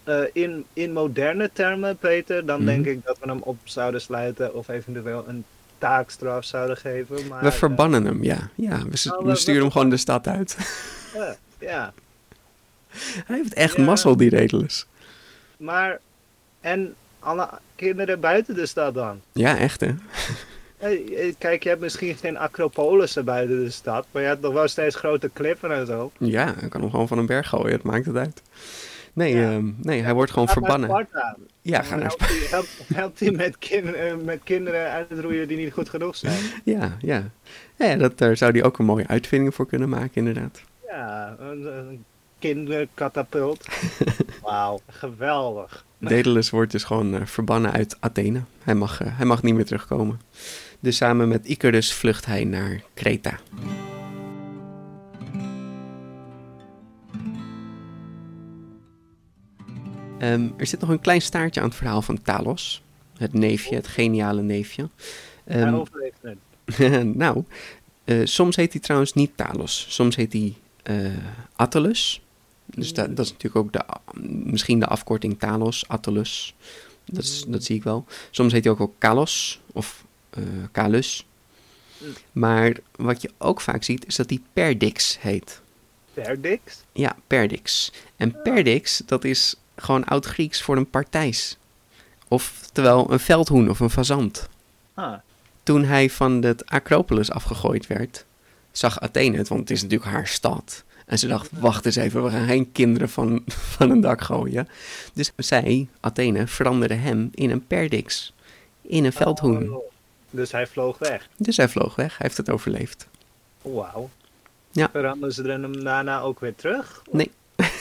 eh, 0.04 0.20
in, 0.32 0.64
in 0.73 0.92
moderne 0.92 1.50
termen, 1.52 1.96
Peter, 1.96 2.46
dan 2.46 2.56
Mhm. 2.58 2.66
denk 2.66 2.87
ik 2.87 3.04
dat 3.04 3.18
we 3.20 3.28
hem 3.28 3.40
op 3.42 3.56
zouden 3.64 4.00
sluiten 4.00 4.54
of 4.54 4.68
eventueel 4.68 5.25
een 5.28 5.44
taakstraf 5.78 6.44
zouden 6.44 6.76
geven. 6.76 7.26
Maar, 7.28 7.42
we 7.42 7.52
verbannen 7.52 8.04
hem, 8.04 8.23
ja. 8.25 8.50
ja 8.54 8.82
we, 8.82 9.20
we 9.25 9.34
sturen 9.34 9.62
hem 9.62 9.70
gewoon 9.70 9.90
de 9.90 9.96
stad 9.96 10.26
uit. 10.26 10.56
ja, 11.58 11.92
Hij 13.26 13.37
heeft 13.37 13.54
echt 13.54 13.76
Ja. 13.76 13.84
mazzel, 13.84 14.16
die 14.16 14.30
Daedalus. 14.30 14.87
maar 15.56 16.00
en 16.64 16.94
alle 17.18 17.49
kinderen 17.76 18.21
buiten 18.21 18.54
de 18.54 18.66
stad 18.66 18.94
dan? 18.94 19.21
Ja, 19.33 19.59
echt 19.59 19.80
hè. 19.80 19.94
Kijk, 21.38 21.62
je 21.62 21.68
hebt 21.68 21.80
misschien 21.80 22.16
geen 22.16 22.37
acropolissen 22.37 23.25
buiten 23.25 23.64
de 23.64 23.71
stad, 23.71 24.06
maar 24.11 24.23
je 24.23 24.28
hebt 24.28 24.40
nog 24.40 24.52
wel 24.52 24.68
steeds 24.68 24.97
grote 24.97 25.30
klippen 25.33 25.73
en 25.73 25.87
zo. 25.87 26.11
Ja, 26.18 26.54
hij 26.59 26.68
kan 26.68 26.80
hem 26.80 26.90
gewoon 26.90 27.09
van 27.09 27.18
een 27.18 27.26
berg 27.26 27.49
gooien, 27.49 27.73
het 27.73 27.83
maakt 27.83 28.06
het 28.06 28.16
uit. 28.16 28.42
Nee, 29.12 29.37
Ja. 29.37 29.50
ehm, 29.52 29.71
nee 29.83 30.02
hij 30.02 30.14
wordt 30.14 30.30
gewoon 30.33 30.49
Ga 30.49 30.54
naar 30.61 30.71
verbannen. 30.71 30.88
Sparta. 31.06 31.37
Ja, 31.62 31.83
ga 31.83 31.97
naar 31.97 32.06
helpt 32.06 32.21
hij- 32.28 32.47
helpt, 32.50 32.68
helpt 32.94 33.21
hij 33.21 33.30
met, 33.30 33.56
eh, 33.71 34.14
met 34.25 34.40
kinderen 34.44 34.90
uitroeien 34.90 35.49
die 35.49 35.56
niet 35.56 35.73
goed 35.73 35.88
genoeg 35.88 36.16
zijn. 36.16 36.38
Ja, 36.64 36.97
ja. 37.00 37.30
ja 37.76 37.97
dat, 37.97 38.18
daar 38.18 38.37
zou 38.37 38.52
hij 38.52 38.64
ook 38.64 38.78
een 38.78 38.85
mooie 38.85 39.06
uitvinding 39.06 39.54
voor 39.54 39.66
kunnen 39.66 39.88
maken, 39.88 40.11
inderdaad. 40.14 40.61
Ja, 40.88 41.37
een, 41.38 41.64
een 41.78 42.04
kinderkatapult. 42.38 43.66
Wauw, 44.42 44.80
geweldig. 44.90 45.85
Daedalus 46.08 46.50
wordt 46.50 46.73
dus 46.73 46.84
gewoon 46.84 47.14
eh, 47.14 47.26
verbannen 47.26 47.73
uit 47.73 47.96
Athene. 48.00 48.42
Hij 48.62 48.75
mag, 48.75 49.00
eh, 49.00 49.16
hij 49.16 49.26
mag 49.26 49.42
niet 49.42 49.54
meer 49.54 49.64
terugkomen. 49.64 50.20
Dus 50.80 50.96
samen 50.96 51.28
met 51.28 51.46
Icarus 51.46 51.92
vlucht 51.92 52.26
hij 52.26 52.44
naar 52.44 52.82
Kreta. 52.94 53.38
Ehm, 60.18 60.49
er 60.56 60.66
zit 60.66 60.80
nog 60.80 60.88
een 60.90 61.00
klein 61.00 61.23
staartje 61.23 61.61
aan 61.61 61.68
het 61.68 61.76
verhaal 61.76 62.02
van 62.02 62.23
Talos. 62.23 62.82
Het 63.18 63.32
neefje, 63.32 63.75
het 63.75 63.87
geniale 63.87 64.42
neefje. 64.42 64.88
Hij 65.44 65.62
Ehm, 65.62 65.75
overleeft 65.75 66.18
het. 66.23 67.14
nou, 67.25 67.44
eh, 68.04 68.20
soms 68.25 68.56
heet 68.56 68.73
hij 68.73 68.80
trouwens 68.80 69.12
niet 69.12 69.30
Talos. 69.37 69.87
Soms 69.88 70.16
heet 70.16 70.32
hij 70.32 70.54
eh 70.82 71.12
Attalus. 71.56 72.24
Dus 72.76 72.93
da- 72.95 73.07
dat 73.07 73.25
is 73.25 73.33
natuurlijk 73.33 73.57
ook 73.66 73.73
de, 73.73 73.85
misschien 74.50 74.78
de 74.81 74.87
afkorting 74.87 75.38
Talos, 75.38 75.88
Attalus. 75.88 76.54
Dat, 77.04 77.25
is, 77.25 77.45
dat 77.49 77.64
zie 77.64 77.76
ik 77.76 77.83
wel. 77.83 78.04
Soms 78.31 78.52
heet 78.52 78.62
hij 78.64 78.73
ook 78.73 78.78
wel 78.78 78.95
Kalos 78.99 79.61
of 79.73 80.04
eh 80.31 80.43
Kalus. 80.73 81.26
Maar 82.33 82.76
wat 82.97 83.23
je 83.23 83.31
ook 83.38 83.61
vaak 83.61 83.83
ziet, 83.83 84.07
is 84.07 84.16
dat 84.16 84.31
hij 84.31 84.40
Perdix 84.52 85.21
heet. 85.21 85.61
Perdix? 86.14 86.83
Ja, 86.93 87.16
Perdix. 87.26 87.93
En 88.16 88.43
Perdix, 88.43 89.02
dat 89.07 89.25
is 89.25 89.54
gewoon 89.76 90.04
oud-Grieks 90.04 90.62
voor 90.62 90.76
een 90.76 90.90
partijs. 90.90 91.59
Oftewel 92.28 93.12
een 93.12 93.21
veldhoen 93.21 93.71
of 93.71 93.81
een 93.81 93.90
fazant. 93.90 94.49
Ah, 94.95 95.14
Toen 95.62 95.85
hij 95.85 96.11
van 96.11 96.43
het 96.43 96.66
Acropolis 96.66 97.31
afgegooid 97.31 97.87
werd, 97.87 98.25
zag 98.73 99.00
Athene 99.00 99.37
het, 99.37 99.49
want 99.49 99.61
het 99.61 99.71
is 99.71 99.83
natuurlijk 99.83 100.11
haar 100.11 100.26
stad. 100.26 100.85
En 101.04 101.18
ze 101.18 101.26
dacht, 101.26 101.50
wacht 101.52 101.87
eens 101.87 101.96
even, 101.96 102.25
we 102.25 102.30
gaan 102.30 102.46
geen 102.46 102.73
kinderen 102.73 103.08
van, 103.08 103.42
van 103.76 103.90
een 103.90 104.00
dak 104.00 104.20
gooien. 104.20 104.68
Dus 105.14 105.32
zij, 105.37 105.88
Athene, 106.00 106.46
veranderde 106.46 106.94
hem 106.94 107.30
in 107.34 107.50
een 107.50 107.66
perdix, 107.66 108.32
in 108.82 109.04
een 109.04 109.12
veldhoen. 109.12 109.73
Oh, 109.73 109.92
dus 110.30 110.52
hij 110.52 110.66
vloog 110.66 110.99
weg. 110.99 111.28
Dus 111.37 111.56
hij 111.56 111.68
vloog 111.68 111.94
weg, 111.94 112.18
hij 112.18 112.26
heeft 112.26 112.37
het 112.37 112.50
overleefd. 112.50 113.08
Wauw. 113.62 114.11
Ja. 114.70 114.88
Veranderen 114.92 115.34
ze 115.34 115.42
er 115.42 115.61
hem 115.61 115.84
daarna 115.84 116.20
ook 116.20 116.40
weer 116.40 116.54
terug? 116.54 117.02
Nee. 117.11 117.30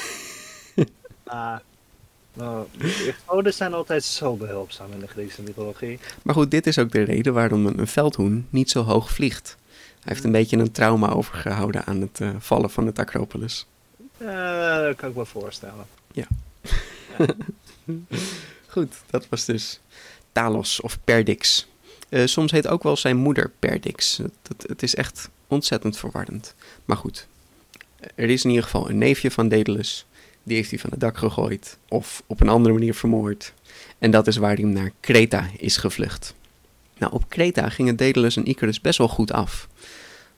Ah. 1.26 1.56
Oh, 2.38 2.62
de 2.78 3.14
goden 3.26 3.54
zijn 3.54 3.74
altijd 3.74 4.04
zo 4.04 4.36
behulpzaam 4.36 4.92
in 4.92 5.00
de 5.00 5.08
Griekse 5.08 5.42
mythologie. 5.42 6.00
Maar 6.24 6.36
goed, 6.36 6.52
dit 6.52 6.68
is 6.68 6.78
ook 6.78 6.92
de 6.92 7.02
reden 7.02 7.34
waarom 7.34 7.66
een 7.66 7.88
veldhoen 7.88 8.48
niet 8.50 8.70
zo 8.70 8.84
hoog 8.84 9.12
vliegt. 9.12 9.58
Hij 10.04 10.14
heeft 10.14 10.24
een 10.24 10.32
beetje 10.32 10.58
een 10.58 10.72
trauma 10.72 11.10
overgehouden 11.10 11.86
aan 11.86 12.02
het 12.02 12.22
eh, 12.22 12.30
vallen 12.40 12.70
van 12.70 12.86
het 12.86 13.00
Acropolis. 13.00 13.66
Eh, 14.18 14.78
dat 14.78 14.96
kan 14.96 15.10
ik 15.10 15.16
me 15.16 15.26
voorstellen. 15.26 15.86
Goed, 18.68 18.96
dat 19.10 19.30
was 19.30 19.46
dus 19.46 19.80
Talos 20.32 20.82
of 20.82 21.04
Perdix. 21.04 21.68
Eh, 22.10 22.26
soms 22.26 22.52
heet 22.52 22.68
ook 22.68 22.84
wel 22.84 22.98
zijn 22.98 23.18
moeder 23.18 23.52
Perdix. 23.60 24.18
Het, 24.18 24.32
het, 24.48 24.66
het 24.68 24.84
is 24.84 24.96
echt 24.96 25.30
ontzettend 25.48 25.98
verwarrend. 25.98 26.56
Maar 26.86 26.98
goed, 26.98 27.28
er 28.16 28.30
is 28.30 28.44
in 28.44 28.50
ieder 28.50 28.64
geval 28.64 28.90
een 28.90 28.98
neefje 28.98 29.32
van 29.32 29.48
Daedalus. 29.50 30.06
Die 30.44 30.56
heeft 30.56 30.70
hij 30.70 30.80
van 30.80 30.90
het 30.90 31.00
dak 31.00 31.18
gegooid 31.18 31.78
of 31.88 32.24
op 32.28 32.42
een 32.42 32.50
andere 32.50 32.74
manier 32.74 32.94
vermoord. 32.94 33.54
En 33.98 34.12
dat 34.12 34.28
is 34.28 34.38
waar 34.38 34.56
hij 34.56 34.64
naar 34.64 34.92
Kreta 35.00 35.50
is 35.58 35.78
gevlucht. 35.78 36.36
Nou, 36.98 37.14
op 37.14 37.30
Kreta 37.30 37.70
gingen 37.70 37.96
Daedalus 37.96 38.38
en 38.38 38.46
Icarus 38.46 38.82
best 38.82 38.98
wel 38.98 39.08
goed 39.08 39.32
af. 39.32 39.68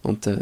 Want 0.06 0.26
eh, 0.26 0.36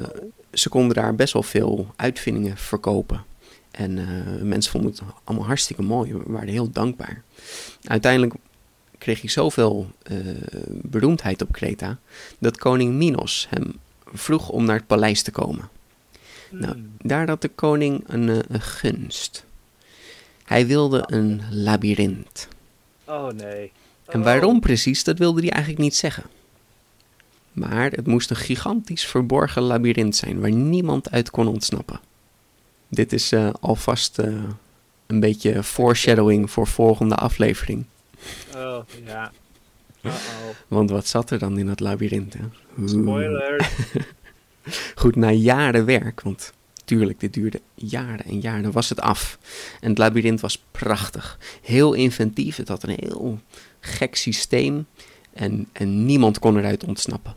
ze 0.53 0.69
konden 0.69 0.95
daar 0.95 1.15
best 1.15 1.33
wel 1.33 1.43
veel 1.43 1.93
uitvindingen 1.95 2.57
verkopen. 2.57 3.23
En 3.71 3.97
eh, 3.97 4.41
mensen 4.41 4.71
vonden 4.71 4.91
het 4.91 5.01
allemaal 5.23 5.45
hartstikke 5.45 5.81
mooi. 5.81 6.13
We 6.13 6.23
waren 6.25 6.47
heel 6.47 6.71
dankbaar. 6.71 7.23
Uiteindelijk 7.83 8.33
kreeg 8.97 9.21
hij 9.21 9.29
zoveel 9.29 9.91
eh, 10.03 10.17
beroemdheid 10.67 11.41
op 11.41 11.51
Kreta 11.51 11.97
dat 12.39 12.57
koning 12.57 12.93
Minos 12.93 13.47
hem 13.49 13.79
vroeg 14.13 14.49
om 14.49 14.65
naar 14.65 14.75
het 14.75 14.87
paleis 14.87 15.21
te 15.21 15.31
komen. 15.31 15.69
Nou, 16.49 16.73
Hmm. 16.73 16.91
daar 16.97 17.27
had 17.27 17.41
de 17.41 17.47
koning 17.47 18.03
een, 18.07 18.27
een 18.27 18.61
gunst. 18.61 19.45
Hij 20.43 20.67
wilde 20.67 21.03
een 21.07 21.41
labyrint. 21.51 22.47
Oh 23.05 23.27
nee. 23.27 23.71
En 24.05 24.23
waarom 24.23 24.59
precies, 24.59 25.03
dat 25.03 25.17
wilde 25.17 25.41
hij 25.41 25.49
eigenlijk 25.49 25.83
niet 25.83 25.95
zeggen. 25.95 26.23
Maar 27.53 27.91
het 27.91 28.07
moest 28.07 28.29
een 28.29 28.35
gigantisch 28.35 29.05
verborgen 29.05 29.61
labyrint 29.61 30.15
zijn 30.15 30.39
waar 30.39 30.51
niemand 30.51 31.11
uit 31.11 31.29
kon 31.29 31.47
ontsnappen. 31.47 31.99
Dit 32.89 33.13
is 33.13 33.31
eh, 33.31 33.49
alvast 33.59 34.19
eh, 34.19 34.43
een 35.07 35.19
beetje 35.19 35.63
foreshadowing 35.63 36.51
voor 36.51 36.67
volgende 36.67 37.15
aflevering. 37.15 37.85
Oh, 38.55 38.79
ja. 39.05 39.31
Uh-oh. 40.01 40.15
Want 40.67 40.89
wat 40.89 41.07
zat 41.07 41.29
er 41.29 41.39
dan 41.39 41.57
in 41.57 41.67
dat 41.67 41.79
labyrint? 41.79 42.33
Hè? 42.33 42.43
Spoiler. 42.87 43.69
Goed, 44.95 45.15
na 45.15 45.31
jaren 45.31 45.85
werk, 45.85 46.21
want 46.21 46.53
tuurlijk, 46.85 47.19
dit 47.19 47.33
duurde 47.33 47.61
jaren 47.75 48.25
en 48.25 48.39
jaren, 48.39 48.71
was 48.71 48.89
het 48.89 49.01
af. 49.01 49.37
En 49.81 49.89
het 49.89 49.97
labyrint 49.97 50.39
was 50.39 50.63
prachtig. 50.71 51.37
Heel 51.61 51.93
inventief, 51.93 52.55
het 52.55 52.67
had 52.67 52.83
een 52.83 52.97
heel 52.99 53.39
gek 53.79 54.15
systeem 54.15 54.85
en, 55.33 55.67
en 55.71 56.05
niemand 56.05 56.39
kon 56.39 56.57
eruit 56.57 56.83
ontsnappen. 56.83 57.35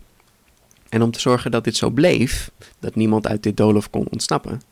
En 0.96 1.02
om 1.02 1.10
te 1.10 1.20
zorgen 1.20 1.50
dat 1.50 1.64
dit 1.64 1.76
zo 1.76 1.90
bleef, 1.90 2.50
dat 2.78 2.94
niemand 2.94 3.26
uit 3.26 3.42
dit 3.42 3.56
doolhof 3.56 3.90
kon 3.90 4.06
ontsnappen, 4.10 4.62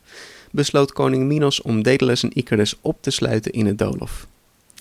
besloot 0.51 0.93
koning 0.93 1.23
Minos 1.23 1.61
om 1.61 1.83
Daedalus 1.83 2.23
en 2.23 2.37
Icarus 2.37 2.75
op 2.81 2.97
te 3.01 3.11
sluiten 3.11 3.51
in 3.51 3.65
het 3.65 3.77
doolhof. 3.77 4.27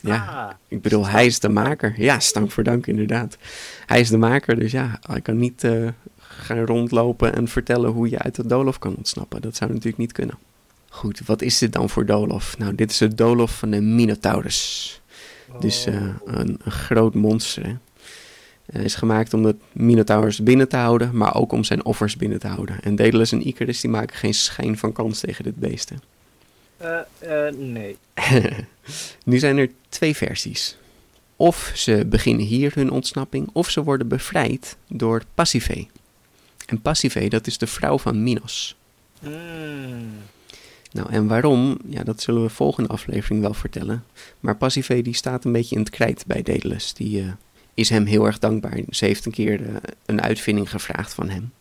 Ja, 0.01 0.17
Ah, 0.17 0.51
ik 0.69 0.83
bedoel, 0.83 1.07
hij 1.07 1.27
is 1.27 1.39
de 1.39 1.49
maker. 1.49 1.95
Ja, 1.97 2.21
stank 2.21 2.51
voor 2.51 2.63
dank 2.63 2.87
inderdaad. 2.87 3.37
Hij 3.87 4.01
is 4.01 4.09
de 4.09 4.17
maker, 4.17 4.59
dus 4.59 4.73
ja, 4.73 4.99
hij 5.03 5.21
kan 5.21 5.37
niet 5.37 5.65
eh, 5.65 5.89
gaan 6.19 6.65
rondlopen 6.65 7.35
en 7.35 7.49
vertellen 7.49 7.91
hoe 7.91 8.11
je 8.11 8.19
uit 8.19 8.37
het 8.37 8.49
doolhof 8.49 8.79
kan 8.79 8.95
ontsnappen. 8.97 9.43
Dat 9.43 9.57
zou 9.57 9.71
natuurlijk 9.71 9.99
niet 9.99 10.13
kunnen. 10.13 10.39
Goed, 10.89 11.21
wat 11.27 11.43
is 11.43 11.59
dit 11.59 11.73
dan 11.73 11.91
voor 11.91 12.07
doolhof? 12.07 12.59
Nou, 12.59 12.75
dit 12.75 12.91
is 12.91 13.01
het 13.01 13.19
doolhof 13.19 13.59
van 13.59 13.71
de 13.71 13.81
Minotaurus. 13.81 15.01
Dus 15.61 15.87
uh, 15.87 15.95
een, 16.25 16.61
een, 16.65 16.73
groot 16.73 17.15
monster. 17.15 17.67
Hè? 17.67 17.75
Hij 18.73 18.85
is 18.85 18.95
gemaakt 18.95 19.35
om 19.35 19.43
de 19.43 19.57
Minotaurus 19.73 20.43
binnen 20.43 20.69
te 20.69 20.77
houden, 20.77 21.17
maar 21.17 21.35
ook 21.35 21.53
om 21.53 21.65
zijn 21.65 21.85
offers 21.85 22.17
binnen 22.17 22.39
te 22.39 22.47
houden. 22.47 22.81
En 22.83 22.97
Daedalus 22.97 23.33
en 23.33 23.47
Icarus 23.47 23.81
die 23.81 23.91
maken 23.91 24.17
geen 24.17 24.35
schijn 24.35 24.79
van 24.79 24.93
kans 24.93 25.21
tegen 25.21 25.45
dit 25.45 25.57
beest. 25.57 25.93
Uh, 26.83 26.99
uh, 27.23 27.55
nee. 27.59 27.97
nu 29.25 29.39
zijn 29.39 29.59
er 29.59 29.71
twee 29.89 30.17
versies. 30.17 30.77
Of 31.37 31.73
ze 31.75 32.07
beginnen 32.07 32.47
hier 32.47 32.73
hun 32.75 32.91
ontsnapping, 32.91 33.51
of 33.53 33.71
ze 33.71 33.83
worden 33.83 34.09
bevrijd 34.09 34.77
door 34.89 35.23
Pasiphae. 35.35 35.87
En 36.67 36.81
Pasiphae, 36.81 37.29
dat 37.29 37.47
is 37.47 37.59
de 37.59 37.67
vrouw 37.67 37.99
van 37.99 38.23
Minos. 38.23 38.77
Mm. 39.21 40.13
Nou, 40.93 41.11
en 41.11 41.27
waarom? 41.27 41.79
Ja, 41.87 42.03
dat 42.03 42.23
zullen 42.23 42.43
we 42.43 42.49
volgende 42.49 42.89
aflevering 42.89 43.41
wel 43.41 43.55
vertellen. 43.55 44.05
Maar 44.41 44.57
Pasiphae 44.57 45.03
die 45.03 45.15
staat 45.15 45.45
een 45.45 45.53
beetje 45.53 45.75
in 45.75 45.81
het 45.81 45.91
krijt 45.91 46.25
bij 46.27 46.43
Daedalus. 46.43 46.95
Die 46.95 47.23
uh, 47.23 47.33
is 47.75 47.89
hem 47.89 48.05
heel 48.05 48.27
erg 48.27 48.39
dankbaar. 48.39 48.81
Ze 48.89 49.05
heeft 49.05 49.27
een 49.27 49.33
keer 49.33 49.61
uh, 49.61 49.77
een 50.07 50.23
uitvinding 50.23 50.71
gevraagd 50.71 51.15
van 51.15 51.29
hem. 51.29 51.53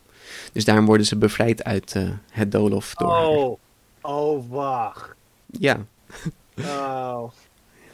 Dus 0.52 0.64
daarom 0.64 0.86
worden 0.86 1.06
ze 1.06 1.16
bevrijd 1.16 1.64
uit 1.64 1.94
uh, 1.96 2.10
het 2.30 2.52
doolhof 2.52 2.94
door 2.94 3.08
Oh, 3.08 3.58
oh 4.00 4.50
wacht. 4.50 5.14
Ja. 5.46 5.84
Oh. 6.60 7.30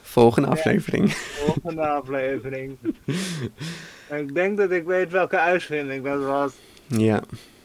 Volgende 0.02 0.48
aflevering. 0.48 1.12
Volgende 1.12 1.86
aflevering. 1.98 2.76
ik 4.10 4.34
denk 4.34 4.56
dat 4.56 4.70
ik 4.70 4.84
weet 4.84 5.10
welke 5.10 5.38
uitvinding 5.38 6.04
dat 6.04 6.22
was. 6.24 6.52
Ja, 6.86 7.22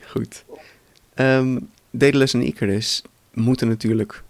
goed. 0.07 0.45
Um, 1.15 1.69
Daedalus 1.89 2.33
en 2.33 2.41
Icarus 2.41 3.03
moeten 3.33 3.67
natuurlijk 3.67 4.23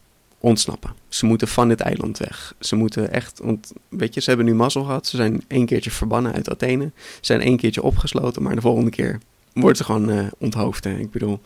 ontsnappen. 0.45 0.93
Ze 1.07 1.25
moeten 1.25 1.47
van 1.47 1.67
dit 1.67 1.79
eiland 1.79 2.17
weg. 2.17 2.53
Ze 2.59 2.75
moeten 2.75 3.11
echt, 3.11 3.39
want 3.39 3.73
weet 3.89 4.13
je, 4.13 4.21
ze 4.21 4.29
hebben 4.29 4.45
nu 4.47 4.53
mazzel 4.55 4.83
gehad. 4.83 5.07
Ze 5.07 5.15
zijn 5.15 5.43
één 5.47 5.65
keertje 5.65 5.91
verbannen 5.91 6.33
uit 6.33 6.49
Athene. 6.49 6.91
Ze 6.95 7.19
zijn 7.21 7.41
één 7.41 7.57
keertje 7.57 7.81
opgesloten, 7.81 8.43
maar 8.43 8.55
de 8.55 8.61
volgende 8.61 8.89
keer 8.89 9.19
worden 9.53 9.75
ze 9.77 9.83
gewoon 9.83 10.09
uh, 10.09 10.27
onthoofd. 10.37 10.83
Hè? 10.83 10.97
Ik 10.97 11.11
bedoel, 11.11 11.39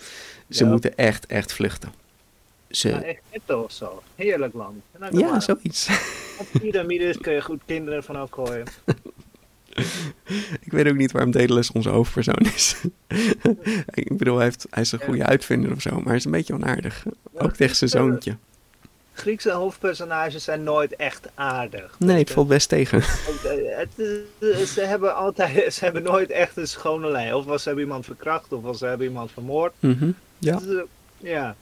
ze 0.49 0.63
Ja. 0.63 0.69
moeten 0.69 0.97
echt, 0.97 1.25
echt 1.25 1.53
vluchten. 1.53 1.91
Ze, 2.69 2.89
Ja, 2.89 3.01
echt 3.01 3.19
netto 3.31 3.61
of 3.61 3.71
zo. 3.71 4.01
Heerlijk 4.15 4.53
land. 4.53 4.81
Ja, 5.11 5.29
maar 5.29 5.41
zoiets. 5.41 5.89
Op 6.37 6.47
piramides 6.61 7.17
kun 7.17 7.33
je 7.33 7.41
goed 7.41 7.61
kinderen 7.65 8.03
van 8.03 8.27
gooien. 8.31 8.65
Ik 10.65 10.71
weet 10.71 10.87
ook 10.87 10.95
niet 10.95 11.11
waarom 11.11 11.31
Daedalus 11.31 11.71
onze 11.71 11.89
hoofdpersoon 11.89 12.45
is. 12.55 12.75
ik 13.93 14.17
bedoel, 14.17 14.35
hij, 14.35 14.45
heeft, 14.45 14.67
hij 14.69 14.81
is 14.81 14.91
een 14.91 14.99
goede 14.99 15.25
uitvinder 15.25 15.71
of 15.71 15.81
zo, 15.81 15.95
maar 15.95 16.05
hij 16.05 16.15
is 16.15 16.25
een 16.25 16.31
beetje 16.31 16.53
onaardig. 16.53 17.05
Ook 17.33 17.55
tegen 17.55 17.75
zijn 17.75 17.89
zoontje. 17.89 18.37
Griekse 19.19 19.51
hoofdpersonages 19.51 20.43
zijn 20.43 20.63
nooit 20.63 20.95
echt 20.95 21.27
aardig. 21.35 21.95
Nee, 21.99 22.17
het 22.19 22.31
valt 22.31 22.47
best 22.47 22.69
tegen. 22.69 23.01
Het 23.77 23.89
is- 24.39 24.73
ze 24.73 24.81
hebben 24.81 25.15
altijd, 25.15 25.73
ze 25.73 25.83
hebben 25.83 26.03
nooit 26.03 26.29
echt 26.31 26.57
een 26.57 26.67
schone 26.67 27.11
lijn. 27.11 27.33
Of 27.35 27.45
was 27.45 27.61
ze 27.61 27.67
hebben 27.67 27.85
iemand 27.85 28.05
verkracht, 28.05 28.51
of 28.53 28.61
was 28.61 28.77
ze 28.77 28.85
hebben 28.85 29.07
iemand 29.07 29.31
vermoord. 29.31 29.73
Mhm, 29.79 30.11
Ja. 30.37 30.53
Het 30.53 30.63
is, 30.63 30.75
eh, 30.75 30.81
ja, 31.17 31.55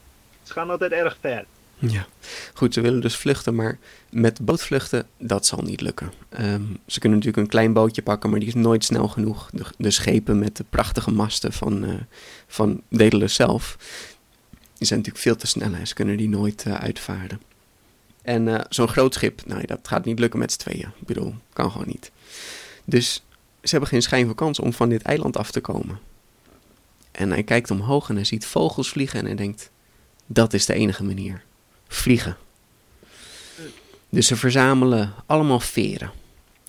ze 0.44 0.54
gaan 0.54 0.70
altijd 0.70 0.92
erg 0.92 1.18
ver. 1.22 1.46
Ja, 1.80 2.06
goed, 2.54 2.74
ze 2.74 2.82
willen 2.82 3.00
dus 3.02 3.16
vluchten, 3.16 3.56
maar 3.56 3.78
met 4.10 4.46
bootvluchten, 4.46 5.08
dat 5.18 5.46
zal 5.46 5.62
niet 5.62 5.82
lukken. 5.82 6.12
Ehm, 6.30 6.62
ze 6.86 7.00
kunnen 7.00 7.18
natuurlijk 7.18 7.44
een 7.46 7.52
klein 7.52 7.74
bootje 7.74 8.02
pakken, 8.02 8.30
maar 8.30 8.40
die 8.40 8.48
is 8.48 8.54
nooit 8.54 8.84
snel 8.86 9.08
genoeg. 9.08 9.50
De, 9.54 9.64
de 9.78 9.92
schepen 9.92 10.40
met 10.40 10.58
de 10.58 10.66
prachtige 10.70 11.12
masten 11.12 11.54
van, 11.54 11.86
eh 11.86 11.94
van 12.48 12.82
Daedalus 12.90 13.34
zelf, 13.36 13.76
die 14.78 14.88
zijn 14.88 15.00
natuurlijk 15.00 15.26
veel 15.26 15.36
te 15.36 15.48
snel 15.48 15.74
en 15.74 15.88
ze 15.88 15.94
kunnen 15.94 16.18
die 16.18 16.30
nooit 16.30 16.64
eh, 16.66 16.74
uitvaren. 16.74 17.42
En 18.28 18.48
eh, 18.48 18.66
zo'n 18.70 18.88
groot 18.88 19.14
schip, 19.14 19.46
nou, 19.46 19.66
dat 19.66 19.88
gaat 19.88 20.06
niet 20.06 20.20
lukken 20.20 20.40
met 20.40 20.52
z'n 20.52 20.58
tweeën. 20.58 20.92
Ik 21.00 21.06
bedoel, 21.06 21.36
kan 21.54 21.72
gewoon 21.72 21.88
niet. 21.88 22.12
Dus 22.86 23.24
ze 23.62 23.70
hebben 23.70 23.90
geen 23.90 24.02
schijn 24.02 24.26
van 24.26 24.36
kans 24.36 24.60
om 24.60 24.74
van 24.74 24.90
dit 24.90 25.02
eiland 25.02 25.38
af 25.38 25.52
te 25.52 25.60
komen. 25.60 26.00
En 27.12 27.30
hij 27.30 27.44
kijkt 27.44 27.72
omhoog 27.72 28.10
en 28.10 28.16
hij 28.16 28.24
ziet 28.24 28.46
vogels 28.46 28.90
vliegen 28.90 29.20
en 29.20 29.26
hij 29.26 29.36
denkt, 29.36 29.72
dat 30.26 30.54
is 30.54 30.66
de 30.66 30.74
enige 30.74 31.04
manier 31.04 31.44
vliegen. 31.88 32.38
Dus 34.10 34.28
ze 34.28 34.36
verzamelen 34.36 35.14
allemaal 35.26 35.60
veren. 35.60 36.12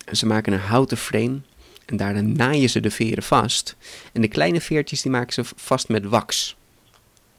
En 0.05 0.17
ze 0.17 0.25
maken 0.25 0.53
een 0.53 0.59
houten 0.59 0.97
frame. 0.97 1.39
En 1.85 1.97
daarna 1.97 2.21
naaien 2.21 2.69
ze 2.69 2.79
de 2.79 2.91
veren 2.91 3.23
vast. 3.23 3.75
En 4.11 4.21
de 4.21 4.27
kleine 4.27 4.61
veertjes 4.61 5.01
die 5.01 5.11
maken 5.11 5.33
ze 5.33 5.43
vast 5.55 5.87
met 5.87 6.05
wax. 6.05 6.55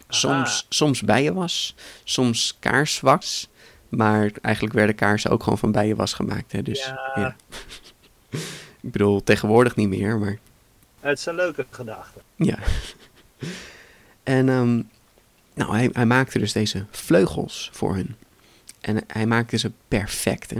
Soms, 0.09 0.67
soms 0.69 1.03
bijenwas, 1.03 1.75
soms 2.05 2.57
kaarswas. 2.59 3.49
Maar 3.91 4.31
eigenlijk 4.43 4.75
werden 4.75 4.95
kaarsen 4.95 5.31
ook 5.31 5.43
gewoon 5.43 5.59
van 5.59 5.73
bijenwas 5.73 6.13
gemaakt. 6.13 6.53
Hè? 6.53 6.63
Dus, 6.63 6.87
Ja. 6.87 7.11
ja. 7.15 7.37
Ik 8.83 8.91
bedoel, 8.93 9.23
tegenwoordig 9.23 9.77
niet 9.77 9.89
meer, 9.89 10.19
maar 10.19 10.39
Het 11.01 11.27
een 11.27 11.35
leuke 11.35 11.67
gedachte. 11.71 12.21
ja. 12.37 12.59
En 14.23 14.49
ehm, 14.49 14.83
nou, 15.55 15.73
hij, 15.77 15.91
hij 15.93 16.07
maakte 16.07 16.39
dus 16.39 16.53
deze 16.53 16.85
vleugels 16.91 17.71
voor 17.73 17.95
hun. 17.95 18.15
En 18.81 19.03
hij 19.07 19.27
maakte 19.27 19.57
ze 19.59 19.71
perfect. 19.89 20.51
Hè? 20.51 20.57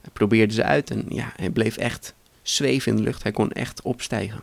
Hij 0.00 0.10
probeerde 0.12 0.54
ze 0.54 0.64
uit 0.64 0.90
en 0.90 1.04
ja, 1.08 1.32
hij 1.36 1.50
bleef 1.50 1.76
echt 1.76 2.14
zweven 2.42 2.90
in 2.92 2.96
de 2.96 3.02
lucht. 3.02 3.22
Hij 3.22 3.32
kon 3.32 3.52
echt 3.52 3.82
opstijgen. 3.82 4.42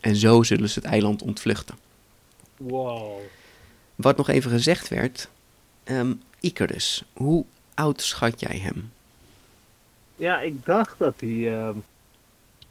En 0.00 0.16
zo 0.16 0.42
zullen 0.42 0.68
ze 0.68 0.78
het 0.78 0.88
eiland 0.88 1.22
ontvluchten. 1.22 1.74
Wow. 2.56 3.20
Wat 3.94 4.16
nog 4.16 4.28
even 4.28 4.50
gezegd 4.50 4.88
werd, 4.88 5.28
ehm 5.84 6.12
Icarus, 6.40 7.04
hoe 7.12 7.44
oud 7.74 8.02
schat 8.02 8.40
jij 8.40 8.58
hem? 8.58 8.92
Ja, 10.16 10.40
ik 10.40 10.64
dacht 10.64 10.98
dat 10.98 11.14
hij 11.18 11.56
ehm, 11.56 11.76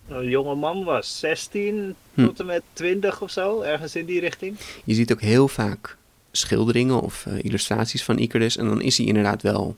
een 0.08 0.30
jonge 0.30 0.56
man 0.56 0.84
was. 0.84 1.20
16 1.20 1.96
Hm. 2.14 2.26
tot 2.26 2.40
en 2.40 2.46
met 2.46 2.64
20 2.74 3.22
of 3.22 3.32
zo. 3.32 3.62
Ergens 3.62 3.96
in 3.96 4.06
die 4.06 4.20
richting. 4.20 4.58
Je 4.84 4.94
ziet 4.94 5.12
ook 5.12 5.22
heel 5.22 5.48
vaak 5.48 5.98
schilderingen 6.32 7.02
of 7.02 7.26
eh, 7.26 7.44
illustraties 7.44 8.04
van 8.04 8.18
Icarus. 8.18 8.58
En 8.58 8.66
dan 8.66 8.82
is 8.82 8.98
hij 8.98 9.06
inderdaad 9.06 9.42
wel 9.42 9.76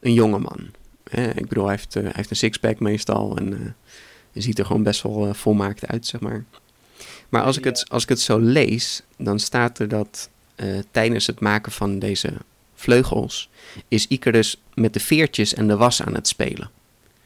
een 0.00 0.12
jonge 0.12 0.38
man. 0.38 0.66
Ik 1.34 1.48
bedoel, 1.48 1.64
hij 1.64 1.74
heeft, 1.74 1.96
eh, 1.96 2.02
hij 2.02 2.12
heeft 2.14 2.30
een 2.30 2.36
sixpack 2.36 2.80
meestal. 2.80 3.36
En 3.36 3.52
eh, 3.52 3.60
hij 4.32 4.42
ziet 4.42 4.58
er 4.58 4.66
gewoon 4.66 4.82
best 4.82 5.02
wel 5.02 5.34
volmaakt 5.34 5.86
uit, 5.86 6.06
zeg 6.06 6.20
maar. 6.20 6.44
Maar 7.28 7.42
als 7.42 7.58
ik, 7.58 7.64
het, 7.64 7.84
als 7.88 8.02
ik 8.02 8.08
het 8.08 8.20
zo 8.20 8.38
lees, 8.38 9.02
dan 9.16 9.38
staat 9.38 9.78
er 9.78 9.88
dat 9.88 10.28
tijdens 10.90 11.26
het 11.26 11.40
maken 11.40 11.72
van 11.72 11.98
deze 11.98 12.32
vleugels... 12.80 13.50
is 13.88 14.06
Icarus 14.06 14.60
met 14.74 14.92
de 14.92 15.00
veertjes 15.00 15.54
en 15.54 15.68
de 15.68 15.76
was 15.76 16.02
aan 16.02 16.14
het 16.14 16.28
spelen. 16.28 16.70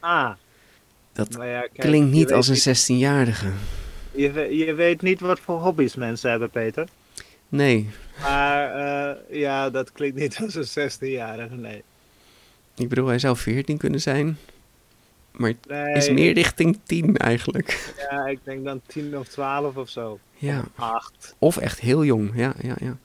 Ah. 0.00 0.30
Dat 1.12 1.28
ja, 1.30 1.60
kijk, 1.60 1.72
Klinkt 1.72 2.10
niet 2.10 2.32
als 2.32 2.48
een 2.48 2.76
16-jarige. 2.76 3.50
Je, 4.14 4.56
je 4.56 4.74
weet 4.74 5.02
niet 5.02 5.20
wat 5.20 5.40
voor 5.40 5.58
hobby's 5.58 5.94
mensen 5.94 6.30
hebben, 6.30 6.50
Peter. 6.50 6.88
Nee, 7.48 7.88
Maar 8.20 8.74
eh, 8.74 9.40
ja, 9.40 9.70
dat 9.70 9.92
klinkt 9.92 10.16
niet 10.16 10.38
als 10.42 10.54
een 10.54 10.90
16-jarige, 10.90 11.54
nee. 11.54 11.82
ik 12.76 12.88
bedoel, 12.88 13.06
hij 13.06 13.18
zou 13.18 13.36
14 13.36 13.76
kunnen 13.76 14.00
zijn. 14.00 14.38
Maar 15.32 15.48
het 15.48 15.68
nee. 15.68 15.94
is 15.94 16.10
meer 16.10 16.32
richting 16.32 16.78
10 16.82 17.16
eigenlijk. 17.16 17.94
Ja, 18.10 18.26
ik 18.26 18.38
denk 18.42 18.64
dan 18.64 18.80
10 18.86 19.18
of 19.18 19.28
12 19.28 19.76
of 19.76 19.88
zo. 19.88 20.18
Ja, 20.34 20.64
8. 20.74 21.34
of 21.38 21.56
echt 21.56 21.80
heel 21.80 22.04
jong. 22.04 22.30
Ja, 22.34 22.54
ja, 22.60 22.76
ja. 22.80 22.96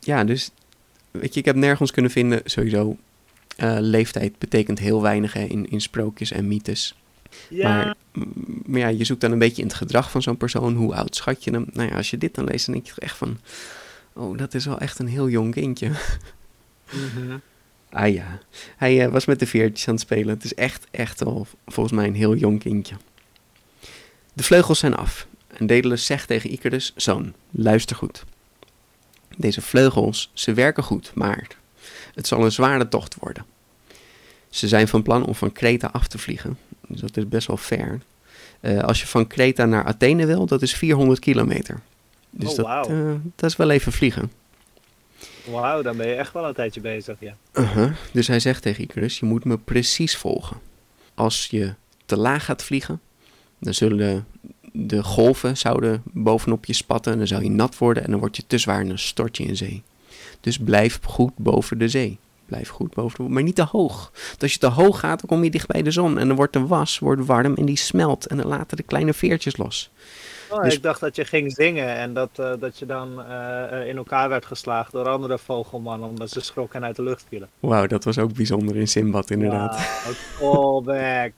Ja, 0.00 0.24
dus 0.24 0.50
weet 1.12 1.34
je, 1.34 1.40
ik 1.40 1.46
heb 1.46 1.56
nergens 1.56 1.90
kunnen 1.90 2.10
vinden, 2.10 2.40
sowieso. 2.44 2.96
eh, 3.56 3.76
leeftijd 3.80 4.38
betekent 4.38 4.78
heel 4.78 5.02
weinig 5.02 5.32
hè, 5.32 5.42
in, 5.44 5.70
in 5.70 5.80
sprookjes 5.80 6.30
en 6.32 6.48
mythes. 6.48 6.94
Ja, 7.48 7.68
Maar, 7.68 7.94
mm, 8.12 8.32
maar 8.66 8.80
ja, 8.80 8.88
je 8.88 9.04
zoekt 9.04 9.20
dan 9.20 9.32
een 9.32 9.38
beetje 9.38 9.62
in 9.62 9.68
het 9.68 9.76
gedrag 9.76 10.10
van 10.10 10.22
zo'n 10.22 10.36
persoon. 10.36 10.74
Hoe 10.74 10.94
oud 10.94 11.16
schat 11.16 11.44
je 11.44 11.50
hem? 11.50 11.66
Nou 11.72 11.88
ja, 11.88 11.96
als 11.96 12.10
je 12.10 12.18
dit 12.18 12.34
dan 12.34 12.44
leest, 12.44 12.64
dan 12.66 12.74
denk 12.74 12.86
je 12.86 12.92
toch 12.94 13.04
echt 13.04 13.16
van... 13.16 13.38
Oh, 14.12 14.38
dat 14.38 14.54
is 14.54 14.64
wel 14.64 14.78
echt 14.78 14.98
een 14.98 15.06
heel 15.06 15.28
jong 15.28 15.52
kindje. 15.52 15.88
mhm. 16.92 17.36
Ah 17.90 18.12
ja, 18.12 18.38
hij 18.76 19.04
eh, 19.04 19.12
was 19.12 19.24
met 19.24 19.38
de 19.38 19.46
veertjes 19.46 19.88
aan 19.88 19.94
het 19.94 20.02
spelen. 20.02 20.34
Het 20.34 20.44
is 20.44 20.54
echt, 20.54 20.86
echt 20.90 21.20
wel 21.24 21.46
volgens 21.66 21.96
mij 21.96 22.06
een 22.06 22.14
heel 22.14 22.34
jong 22.36 22.58
kindje. 22.60 22.94
De 24.32 24.42
vleugels 24.42 24.78
zijn 24.78 24.94
af. 24.96 25.26
En 25.56 25.66
Daedalus 25.66 26.06
zegt 26.06 26.26
tegen 26.26 26.52
Icarus, 26.52 26.92
zoon, 26.96 27.32
luister 27.50 27.96
goed. 27.96 28.24
Deze 29.36 29.60
vleugels, 29.62 30.30
ze 30.32 30.54
werken 30.54 30.82
goed, 30.82 31.10
maar 31.14 31.46
het 32.14 32.26
zal 32.26 32.44
een 32.44 32.52
zware 32.52 32.88
tocht 32.88 33.14
worden. 33.20 33.44
Ze 34.50 34.68
zijn 34.68 34.88
van 34.88 35.02
plan 35.02 35.24
om 35.26 35.34
van 35.34 35.52
Kreta 35.52 35.88
af 35.92 36.06
te 36.08 36.18
vliegen. 36.18 36.58
Dus 36.86 37.00
dat 37.00 37.16
is 37.16 37.28
best 37.28 37.46
wel 37.46 37.56
ver. 37.56 38.00
Eh, 38.60 38.78
als 38.78 39.00
je 39.00 39.06
van 39.06 39.26
Kreta 39.26 39.64
naar 39.64 39.84
Athene 39.84 40.26
wil, 40.26 40.46
dat 40.46 40.62
is 40.62 40.74
400 40.74 41.18
kilometer. 41.20 41.80
Dus 42.30 42.50
Oh, 42.50 42.56
dat, 42.56 42.66
wauw. 42.66 42.84
eh, 42.84 43.14
dat 43.36 43.50
is 43.50 43.56
wel 43.56 43.70
even 43.70 43.92
vliegen. 43.92 44.32
Wauw, 45.50 45.82
dan 45.82 45.96
ben 45.96 46.06
je 46.08 46.14
echt 46.14 46.32
wel 46.32 46.44
een 46.48 46.54
tijdje 46.54 46.80
bezig, 46.80 47.16
ja. 47.20 47.36
Uh-huh. 47.54 47.92
Dus 48.12 48.26
hij 48.26 48.40
zegt 48.40 48.62
tegen 48.62 48.82
Icarus, 48.84 49.18
je 49.18 49.26
moet 49.26 49.44
me 49.44 49.58
precies 49.58 50.16
volgen. 50.16 50.56
Als 51.14 51.46
je 51.50 51.74
te 52.04 52.16
laag 52.16 52.44
gaat 52.44 52.62
vliegen, 52.64 53.00
dan 53.58 53.74
zullen 53.74 54.26
de 54.72 55.02
golven 55.02 55.56
zouden 55.56 56.02
bovenop 56.04 56.64
je 56.64 56.72
spatten. 56.72 57.12
En 57.12 57.18
dan 57.18 57.26
zou 57.26 57.42
je 57.42 57.50
nat 57.50 57.78
worden 57.78 58.04
en 58.04 58.10
dan 58.10 58.20
word 58.20 58.36
je 58.36 58.46
te 58.46 58.58
zwaar 58.58 58.80
en 58.80 58.88
dan 58.88 58.98
stort 58.98 59.36
je 59.36 59.44
in 59.44 59.56
zee. 59.56 59.82
Dus 60.40 60.58
blijf 60.58 60.98
goed 61.04 61.32
boven 61.36 61.78
de 61.78 61.88
zee. 61.88 62.18
Blijf 62.46 62.68
goed 62.68 62.94
boven 62.94 63.24
de 63.24 63.30
maar 63.30 63.42
niet 63.42 63.54
te 63.54 63.64
hoog. 63.64 64.10
Want 64.28 64.42
als 64.42 64.52
je 64.52 64.58
te 64.58 64.66
hoog 64.66 65.00
gaat, 65.00 65.20
dan 65.20 65.28
kom 65.28 65.44
je 65.44 65.50
dicht 65.50 65.66
bij 65.66 65.82
de 65.82 65.90
zon. 65.90 66.18
En 66.18 66.26
dan 66.26 66.36
wordt 66.36 66.52
de 66.52 66.66
was 66.66 66.98
wordt 66.98 67.26
warm 67.26 67.54
en 67.54 67.64
die 67.64 67.76
smelt. 67.76 68.26
En 68.26 68.36
dan 68.36 68.46
laten 68.46 68.76
de 68.76 68.82
kleine 68.82 69.12
veertjes 69.12 69.56
los. 69.56 69.90
Oh, 70.50 70.62
Dus- 70.62 70.74
Ik 70.74 70.82
dacht 70.82 71.00
dat 71.00 71.16
je 71.16 71.24
ging 71.24 71.52
zingen 71.52 71.96
en 71.96 72.14
dat, 72.14 72.30
eh, 72.36 72.52
dat 72.58 72.78
je 72.78 72.86
dan 72.86 73.24
eh, 73.24 73.80
eh, 73.80 73.88
in 73.88 73.96
elkaar 73.96 74.28
werd 74.28 74.46
geslagen 74.46 74.92
door 74.92 75.08
andere 75.08 75.38
vogelmannen 75.38 76.08
omdat 76.08 76.30
ze 76.30 76.40
schrokken 76.40 76.80
en 76.80 76.86
uit 76.86 76.96
de 76.96 77.02
lucht 77.02 77.24
vielen. 77.28 77.48
Wauw, 77.60 77.86
dat 77.86 78.04
was 78.04 78.18
ook 78.18 78.32
bijzonder 78.34 78.76
in 78.76 78.88
Simbad 78.88 79.30
inderdaad. 79.30 80.04
Wow, 80.40 80.52
callback. 80.52 81.32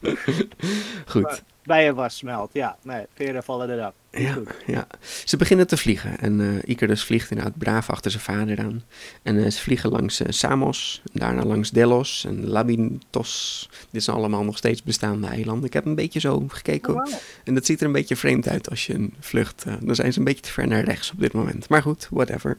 Goed. 1.06 1.42
Bijen 1.64 1.94
was 1.94 2.16
smelt, 2.16 2.50
ja. 2.52 2.76
Nee, 2.82 3.06
veren 3.14 3.42
vallen 3.42 3.70
eraf. 3.70 3.92
Ja, 4.10 4.38
ja. 4.66 4.86
Ze 5.24 5.36
beginnen 5.36 5.66
te 5.66 5.76
vliegen 5.76 6.18
en 6.20 6.40
eh 6.40 6.70
Icarus 6.70 7.04
vliegt 7.04 7.30
inderdaad 7.30 7.58
braaf 7.58 7.90
achter 7.90 8.10
zijn 8.10 8.22
vader 8.22 8.58
aan. 8.58 8.82
En 9.22 9.44
eh, 9.44 9.50
ze 9.50 9.60
vliegen 9.60 9.90
langs 9.90 10.20
eh, 10.20 10.26
Samos, 10.30 11.02
daarna 11.12 11.44
langs 11.44 11.70
Delos 11.70 12.24
en 12.24 12.46
Labintos. 12.46 13.68
Dit 13.90 14.04
zijn 14.04 14.16
allemaal 14.16 14.44
nog 14.44 14.56
steeds 14.56 14.82
bestaande 14.82 15.26
eilanden. 15.26 15.64
Ik 15.64 15.72
heb 15.72 15.84
een 15.84 15.94
beetje 15.94 16.20
zo 16.20 16.44
gekeken 16.48 16.94
Oh, 16.94 17.12
en 17.44 17.54
dat 17.54 17.66
ziet 17.66 17.80
er 17.80 17.86
een 17.86 17.92
beetje 17.92 18.16
vreemd 18.16 18.48
uit 18.48 18.70
als 18.70 18.86
je 18.86 18.94
een 18.94 19.14
vlucht. 19.20 19.64
dan 19.80 19.94
zijn 19.94 20.12
ze 20.12 20.18
een 20.18 20.24
beetje 20.24 20.42
te 20.42 20.52
ver 20.52 20.66
naar 20.66 20.84
rechts 20.84 21.10
op 21.10 21.20
dit 21.20 21.32
moment. 21.32 21.68
Maar 21.68 21.82
goed, 21.82 22.08
whatever. 22.10 22.58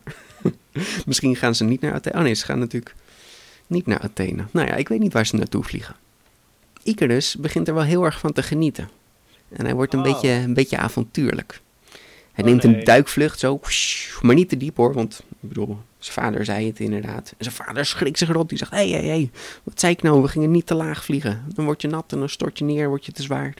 Misschien 1.05 1.35
gaan 1.35 1.55
ze 1.55 1.63
niet 1.63 1.81
naar 1.81 1.93
Athene. 1.93 2.15
Oh 2.17 2.21
nee, 2.21 2.33
ze 2.33 2.45
gaan 2.45 2.59
natuurlijk 2.59 2.95
niet 3.67 3.85
naar 3.85 3.99
Athene. 3.99 4.45
Nou 4.51 4.67
ja, 4.67 4.75
ik 4.75 4.87
weet 4.87 4.99
niet 4.99 5.13
waar 5.13 5.25
ze 5.25 5.35
naartoe 5.35 5.63
vliegen. 5.63 5.95
Icarus 6.85 7.35
begint 7.35 7.67
er 7.67 7.73
wel 7.73 7.83
heel 7.83 8.03
erg 8.05 8.19
van 8.19 8.31
te 8.33 8.43
genieten. 8.43 8.89
En 9.49 9.65
hij 9.65 9.73
wordt 9.73 9.93
een, 9.93 9.99
Oh. 9.99 10.05
beetje, 10.13 10.29
een 10.29 10.53
beetje 10.53 10.77
avontuurlijk. 10.77 11.61
Hij 12.31 12.43
Oh, 12.43 12.49
neemt 12.49 12.63
nee. 12.63 12.75
een 12.77 12.83
duikvlucht 12.83 13.39
zo, 13.39 13.59
maar 14.21 14.35
niet 14.35 14.49
te 14.49 14.57
diep 14.57 14.77
hoor, 14.77 14.93
want 14.93 15.19
ik 15.41 15.49
bedoel, 15.49 15.77
zijn 15.99 16.13
vader 16.13 16.45
zei 16.45 16.67
het 16.67 16.79
inderdaad. 16.79 17.29
En 17.37 17.43
zijn 17.43 17.55
vader 17.55 17.85
schrikt 17.85 18.17
zich 18.17 18.29
rot, 18.29 18.49
die 18.49 18.57
zegt, 18.57 18.71
hé, 18.71 18.89
hé, 18.89 19.07
hé, 19.07 19.29
wat 19.63 19.79
zei 19.79 19.93
ik 19.93 20.01
nou, 20.01 20.21
we 20.21 20.27
gingen 20.27 20.51
niet 20.51 20.65
te 20.65 20.73
laag 20.75 21.03
vliegen. 21.05 21.43
Dan 21.53 21.65
word 21.65 21.81
je 21.81 21.87
nat 21.87 22.11
en 22.11 22.19
dan 22.19 22.29
stort 22.29 22.57
je 22.57 22.63
neer, 22.63 22.87
word 22.87 23.05
je 23.05 23.11
te 23.11 23.21
zwaar. 23.21 23.53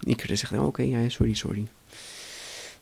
Icarus 0.00 0.40
zegt, 0.40 0.58
oké, 0.58 0.82
ja, 0.82 1.08
sorry, 1.08 1.34
sorry. 1.34 1.66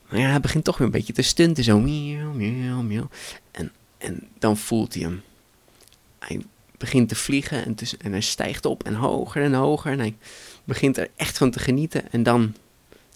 Maar 0.09 0.21
ja, 0.21 0.29
hij 0.29 0.41
begint 0.41 0.65
toch 0.65 0.79
weer 0.79 0.87
een 0.87 0.93
beetje 0.93 1.13
te 1.13 1.23
stunten, 1.23 1.65
zo, 1.65 1.79
miauw, 1.81 2.33
miauw, 2.33 2.83
miauw. 2.83 3.09
En, 3.51 3.73
en 3.99 4.29
dan 4.39 4.57
voelt 4.57 4.95
hij 4.95 5.03
hem. 5.03 5.23
Hij 6.19 6.41
begint 6.85 7.09
te 7.09 7.15
vliegen 7.15 7.65
en, 7.65 7.77
en 7.99 8.11
hij 8.11 8.21
stijgt 8.21 8.65
op 8.67 8.85
en 8.85 8.95
hoger 8.95 9.43
en 9.43 9.55
hoger. 9.55 9.93
En 9.93 9.99
hij 9.99 10.17
begint 10.65 10.97
er 10.97 11.11
echt 11.17 11.39
van 11.39 11.51
te 11.51 11.59
genieten. 11.59 12.13
En 12.13 12.23
dan, 12.23 12.55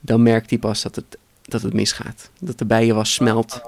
dan 0.00 0.22
merkt 0.22 0.50
hij 0.50 0.58
pas 0.58 0.82
dat 0.82 0.96
het, 0.96 1.18
dat 1.42 1.62
het 1.62 1.72
misgaat. 1.72 2.30
Dat 2.40 2.58
de 2.58 2.64
bijenwas 2.64 3.14
smelt, 3.14 3.60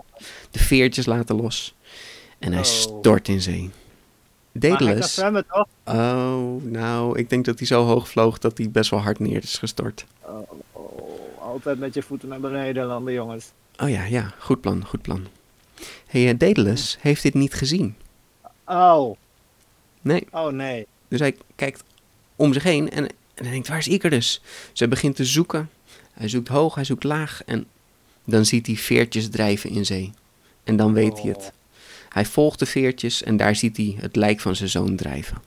de 0.50 0.58
veertjes 0.58 1.06
laten 1.06 1.36
los. 1.36 1.74
En 2.38 2.52
hij 2.52 2.60
Oh. 2.60 2.66
stort 2.66 3.28
in 3.28 3.40
zee. 3.42 3.70
Daedalus. 4.52 5.14
zwemmen 5.14 5.44
toch? 5.52 5.66
Oh, 5.84 6.62
nou, 6.62 7.18
ik 7.18 7.30
denk 7.30 7.44
dat 7.44 7.58
hij 7.58 7.66
zo 7.66 7.84
hoog 7.84 8.08
vloog 8.08 8.38
dat 8.38 8.58
hij 8.58 8.70
best 8.70 8.90
wel 8.90 9.00
hard 9.00 9.18
neer 9.18 9.42
is 9.42 9.58
gestort. 9.58 10.04
Oh, 10.20 10.50
oh, 10.72 11.42
altijd 11.42 11.78
met 11.78 11.94
je 11.94 12.02
voeten 12.02 12.28
naar 12.28 12.40
beneden 12.40 12.86
landen, 12.86 13.12
jongens. 13.12 13.46
Oh 13.82 13.88
ja, 13.90 14.04
ja, 14.04 14.34
goed 14.38 14.60
plan, 14.60 14.84
goed 14.86 15.02
plan. 15.02 15.26
Hey, 16.06 16.36
Daedalus 16.36 16.98
heeft 17.00 17.22
dit 17.22 17.34
niet 17.34 17.54
gezien. 17.54 17.94
Oh, 18.64 19.16
Nee, 20.00 20.26
oh 20.30 20.52
nee. 20.52 20.86
dus 21.08 21.20
hij 21.20 21.36
kijkt 21.56 21.84
om 22.36 22.52
zich 22.52 22.62
heen 22.62 22.90
en, 22.90 23.04
en 23.34 23.44
hij 23.44 23.50
denkt, 23.50 23.68
waar 23.68 23.78
is 23.78 23.88
Icarus? 23.88 24.40
Dus 24.70 24.78
hij 24.78 24.88
begint 24.88 25.16
te 25.16 25.24
zoeken. 25.24 25.70
Hij 26.12 26.28
zoekt 26.28 26.48
hoog, 26.48 26.74
hij 26.74 26.84
zoekt 26.84 27.04
laag 27.04 27.42
en 27.44 27.66
dan 28.24 28.44
ziet 28.44 28.66
hij 28.66 28.76
veertjes 28.76 29.28
drijven 29.28 29.70
in 29.70 29.86
zee. 29.86 30.12
En 30.64 30.76
dan 30.76 30.92
weet 30.92 31.20
hij 31.20 31.30
het. 31.30 31.52
Hij 32.08 32.24
volgt 32.24 32.58
de 32.58 32.66
veertjes 32.66 33.22
en 33.22 33.36
daar 33.36 33.56
ziet 33.56 33.76
hij 33.76 33.96
het 33.98 34.16
lijk 34.16 34.40
van 34.40 34.56
zijn 34.56 34.68
zoon 34.68 34.96
drijven. 34.96 35.42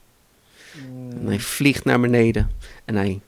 En 1.10 1.26
hij 1.26 1.40
vliegt 1.40 1.84
naar 1.84 2.00
beneden 2.00 2.52
en 2.86 2.96
hij 2.96 3.20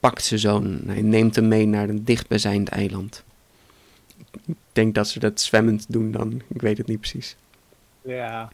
pakt 0.00 0.24
zijn 0.24 0.40
zoon 0.40 0.64
en 0.64 0.88
hij 0.88 1.02
neemt 1.02 1.36
hem 1.36 1.48
mee 1.48 1.66
naar 1.66 1.88
een 1.88 2.04
dichtbijzijnd 2.04 2.68
eiland. 2.68 3.24
Ik 4.46 4.54
denk 4.72 4.94
dat 4.94 5.08
ze 5.08 5.18
dat 5.18 5.40
zwemmend 5.40 5.86
doen 5.88 6.10
dan, 6.10 6.42
ik 6.48 6.60
weet 6.60 6.78
het 6.78 6.86
niet 6.86 7.00
precies. 7.00 7.36
Ja, 8.02 8.52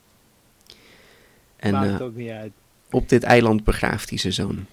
En 1.64 1.72
maakt 1.72 2.00
eh, 2.00 2.06
ook 2.06 2.14
niet 2.14 2.30
uit. 2.30 2.52
op 2.90 3.08
dit 3.08 3.22
eiland 3.22 3.64
begraaft 3.64 4.08
hij 4.08 4.18
zijn 4.18 4.32
zoon. 4.32 4.66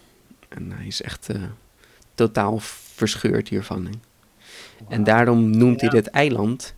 En 0.50 0.72
hij 0.72 0.88
is 0.88 1.02
echt 1.02 1.30
eh, 1.30 1.42
totaal 2.16 2.60
verscheurd 2.96 3.48
hiervan. 3.48 3.86
hè. 3.86 3.92
En 4.88 5.04
daarom 5.04 5.50
noemt 5.50 5.82
hij 5.82 5.90
dit 5.90 6.08
eiland 6.08 6.74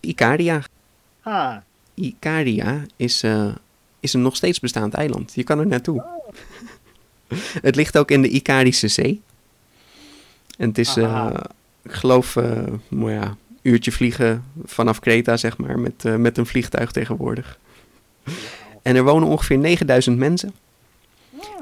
Icaria. 0.00 0.62
Ah, 1.22 1.56
Icaria 1.94 2.84
is, 2.96 3.22
eh, 3.22 3.54
is 4.00 4.12
een 4.12 4.22
nog 4.22 4.36
steeds 4.36 4.60
bestaand 4.60 4.94
eiland. 4.94 5.34
Je 5.34 5.44
kan 5.44 5.58
er 5.58 5.66
naartoe. 5.66 6.04
het 7.68 7.76
ligt 7.76 7.98
ook 7.98 8.10
in 8.10 8.22
de 8.22 8.28
Icarische 8.28 8.88
Zee. 8.88 9.20
En 10.58 10.68
het 10.68 10.78
is, 10.78 10.96
ik 11.82 11.92
geloof, 11.92 12.34
nou 12.88 13.12
ja, 13.12 13.36
uurtje 13.62 13.92
vliegen 13.92 14.44
vanaf 14.64 15.00
Kreta, 15.00 15.36
zeg 15.36 15.56
maar, 15.56 15.78
met, 15.78 16.18
met 16.18 16.38
een 16.38 16.46
vliegtuig 16.46 16.90
tegenwoordig. 16.90 17.58
En 18.88 18.96
er 18.96 19.04
wonen 19.04 19.28
ongeveer 19.28 19.58
9000 19.58 20.18
mensen. 20.18 20.52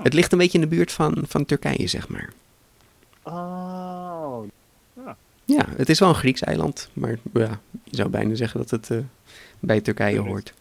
Het 0.03 0.12
ligt 0.12 0.33
een 0.33 0.39
beetje 0.39 0.59
in 0.59 0.69
de 0.69 0.77
buurt 0.77 0.93
van, 0.93 1.25
van 1.27 1.45
Turkije, 1.45 1.87
zeg 1.87 2.09
maar. 2.09 2.33
oh. 3.23 4.43
Ja, 5.45 5.67
het 5.77 5.89
is 5.89 5.99
wel 5.99 6.09
een 6.09 6.15
Grieks 6.15 6.41
eiland, 6.41 6.89
maar 6.93 7.19
ja, 7.33 7.61
je 7.85 7.97
zou 7.97 8.09
bijna 8.09 8.35
zeggen 8.35 8.61
dat 8.61 8.71
het 8.71 8.91
eh, 8.91 8.99
bij 9.59 9.81
Turkije 9.81 10.19
hoort. 10.19 10.53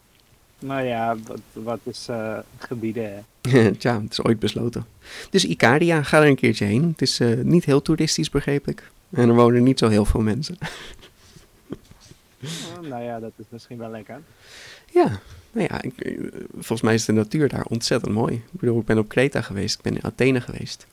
Nou 0.58 0.82
ja, 0.84 1.16
wat, 1.26 1.40
wat 1.52 1.80
is 1.82 2.08
eh, 2.08 2.38
gebieden? 2.58 3.24
Tja, 3.78 4.02
het 4.02 4.12
is 4.12 4.22
ooit 4.22 4.38
besloten. 4.38 4.86
Dus 5.30 5.44
Icaria, 5.44 6.02
ga 6.02 6.20
er 6.20 6.28
een 6.28 6.36
keertje 6.36 6.64
heen. 6.64 6.88
Het 6.90 7.02
is 7.02 7.20
eh, 7.20 7.36
niet 7.42 7.64
heel 7.64 7.82
toeristisch, 7.82 8.30
begreep 8.30 8.68
ik. 8.68 8.90
En 9.10 9.28
er 9.28 9.34
wonen 9.34 9.62
niet 9.62 9.78
zo 9.78 9.88
heel 9.88 10.04
veel 10.04 10.20
mensen. 10.20 10.58
Oh, 12.78 12.88
nou 12.88 13.02
ja, 13.02 13.20
dat 13.20 13.32
is 13.36 13.44
misschien 13.48 13.78
wel 13.78 13.90
lekker. 13.90 14.20
ja, 14.92 15.20
nou 15.52 15.66
ja, 15.70 15.82
ik, 15.82 16.00
eh, 16.00 16.18
volgens 16.52 16.80
mij 16.80 16.94
is 16.94 17.04
de 17.04 17.12
natuur 17.12 17.48
daar 17.48 17.64
ontzettend 17.64 18.12
mooi. 18.14 18.34
Ik 18.34 18.60
bedoel, 18.60 18.80
ik 18.80 18.86
ben 18.86 18.98
op 18.98 19.08
Kreta 19.08 19.40
geweest, 19.40 19.76
ik 19.76 19.82
ben 19.82 19.94
in 19.94 20.04
Athene 20.04 20.40
geweest. 20.40 20.86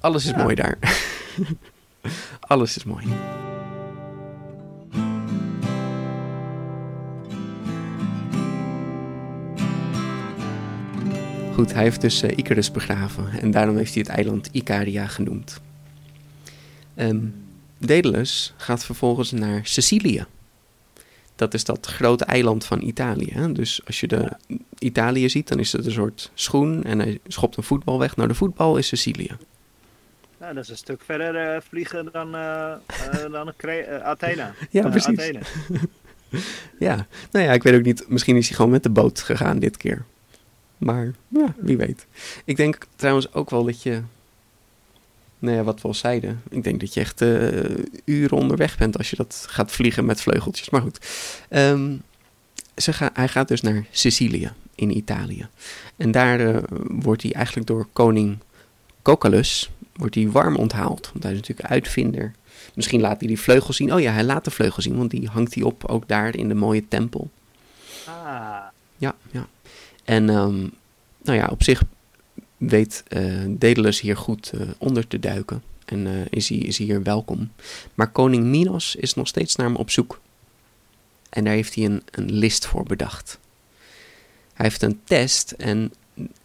Alles 0.00 0.24
is 0.24 0.30
Ja. 0.30 0.42
mooi 0.42 0.54
daar. 0.54 0.78
Alles 2.40 2.76
is 2.76 2.84
mooi. 2.84 3.06
Goed, 11.54 11.72
hij 11.74 11.82
heeft 11.82 12.00
dus 12.00 12.22
eh, 12.22 12.36
Icarus 12.38 12.70
begraven 12.70 13.30
en 13.40 13.50
daarom 13.50 13.76
heeft 13.76 13.94
hij 13.94 14.02
het 14.06 14.12
eiland 14.16 14.48
Icaria 14.52 15.06
genoemd. 15.06 15.60
Ehm 16.94 17.18
Daedalus 17.80 18.54
gaat 18.56 18.84
vervolgens 18.84 19.30
naar 19.30 19.60
Sicilië. 19.66 20.24
Dat 21.38 21.54
is 21.54 21.64
dat 21.64 21.86
grote 21.86 22.24
eiland 22.24 22.64
van 22.64 22.82
Italië. 22.82 23.30
Hè? 23.32 23.52
Dus 23.52 23.80
als 23.86 24.00
je 24.00 24.06
de 24.06 24.28
Italië 24.78 25.28
ziet, 25.28 25.48
dan 25.48 25.58
is 25.58 25.72
het 25.72 25.86
een 25.86 25.92
soort 25.92 26.30
schoen 26.34 26.84
en 26.84 26.98
hij 26.98 27.18
schopt 27.26 27.56
een 27.56 27.62
voetbal 27.62 27.98
weg. 27.98 28.16
Nou, 28.16 28.28
de 28.28 28.34
voetbal 28.34 28.76
is 28.76 28.86
Sicilië. 28.86 29.36
Nou, 30.38 30.54
dat 30.54 30.64
is 30.64 30.70
een 30.70 30.76
stuk 30.76 31.02
verder 31.04 31.36
eh, 31.36 31.60
vliegen 31.68 32.08
dan, 32.12 32.34
eh 32.34 32.72
eh, 32.72 33.32
dan 33.32 33.52
Athene. 34.02 34.52
Ja, 34.70 34.88
precies. 34.88 35.18
Athene. 35.18 35.40
Ja, 36.78 37.06
nou 37.30 37.44
ja, 37.44 37.52
ik 37.52 37.62
weet 37.62 37.74
ook 37.74 37.84
niet. 37.84 38.04
Misschien 38.08 38.36
is 38.36 38.46
hij 38.46 38.56
gewoon 38.56 38.70
met 38.70 38.82
de 38.82 38.90
boot 38.90 39.20
gegaan 39.20 39.58
dit 39.58 39.76
keer. 39.76 40.04
Maar 40.78 41.12
ja, 41.28 41.54
wie 41.56 41.76
weet. 41.76 42.06
Ik 42.44 42.56
denk 42.56 42.86
trouwens 42.96 43.32
ook 43.32 43.50
wel 43.50 43.64
dat 43.64 43.82
je. 43.82 44.02
Nou 45.38 45.56
ja, 45.56 45.62
wat 45.62 45.80
we 45.80 45.88
al 45.88 45.94
zeiden. 45.94 46.42
Ik 46.50 46.64
denk 46.64 46.80
dat 46.80 46.94
je 46.94 47.00
echt 47.00 47.20
eh, 47.20 47.84
uren 48.04 48.36
onderweg 48.36 48.78
bent 48.78 48.98
als 48.98 49.10
je 49.10 49.16
dat 49.16 49.46
gaat 49.48 49.72
vliegen 49.72 50.04
met 50.04 50.20
vleugeltjes. 50.20 50.70
Maar 50.70 50.80
goed. 50.80 50.98
Ehm, 51.48 51.96
ze 52.76 52.92
ga, 52.92 53.10
hij 53.12 53.28
gaat 53.28 53.48
dus 53.48 53.60
naar 53.60 53.86
Sicilië 53.90 54.52
in 54.74 54.96
Italië. 54.96 55.48
En 55.96 56.10
daar 56.10 56.40
eh, 56.40 56.62
wordt 56.88 57.22
hij 57.22 57.32
eigenlijk 57.32 57.66
door 57.66 57.86
koning 57.92 58.38
Cocalus 59.02 59.70
wordt 59.98 60.14
hij 60.14 60.30
warm 60.30 60.56
onthaald. 60.56 61.08
Want 61.12 61.22
hij 61.22 61.32
is 61.32 61.38
natuurlijk 61.38 61.68
uitvinder. 61.68 62.32
Misschien 62.74 63.00
laat 63.00 63.18
hij 63.18 63.28
die 63.28 63.40
vleugel 63.40 63.72
zien. 63.72 63.94
Oh 63.94 64.00
ja, 64.00 64.12
hij 64.12 64.24
laat 64.24 64.44
de 64.44 64.50
vleugel 64.50 64.82
zien, 64.82 64.96
want 64.96 65.10
die 65.10 65.28
hangt 65.28 65.54
hij 65.54 65.62
op 65.62 65.84
ook 65.84 66.08
daar 66.08 66.36
in 66.36 66.48
de 66.48 66.54
mooie 66.54 66.88
tempel. 66.88 67.30
Ah, 68.06 68.64
Ja, 68.96 69.14
ja. 69.30 69.46
En 70.04 70.28
ehm, 70.28 70.58
nou 71.22 71.38
ja, 71.38 71.46
op 71.50 71.62
zich 71.62 71.82
weet 72.58 73.02
Daedalus 73.48 74.00
hier 74.00 74.16
goed 74.16 74.50
eh, 74.50 74.60
onder 74.78 75.06
te 75.06 75.18
duiken. 75.18 75.62
En 75.84 76.06
eh, 76.06 76.12
is, 76.30 76.48
hij, 76.48 76.58
is 76.58 76.78
hier 76.78 77.02
welkom. 77.02 77.50
Maar 77.94 78.10
koning 78.10 78.44
Minos 78.44 78.96
is 78.96 79.14
nog 79.14 79.28
steeds 79.28 79.56
naar 79.56 79.66
hem 79.66 79.76
op 79.76 79.90
zoek. 79.90 80.20
En 81.30 81.44
daar 81.44 81.54
heeft 81.54 81.74
hij 81.74 81.84
een, 81.84 82.02
een 82.10 82.32
list 82.32 82.66
voor 82.66 82.84
bedacht. 82.84 83.38
Hij 84.54 84.66
heeft 84.66 84.82
een 84.82 85.00
test 85.04 85.50
en, 85.50 85.92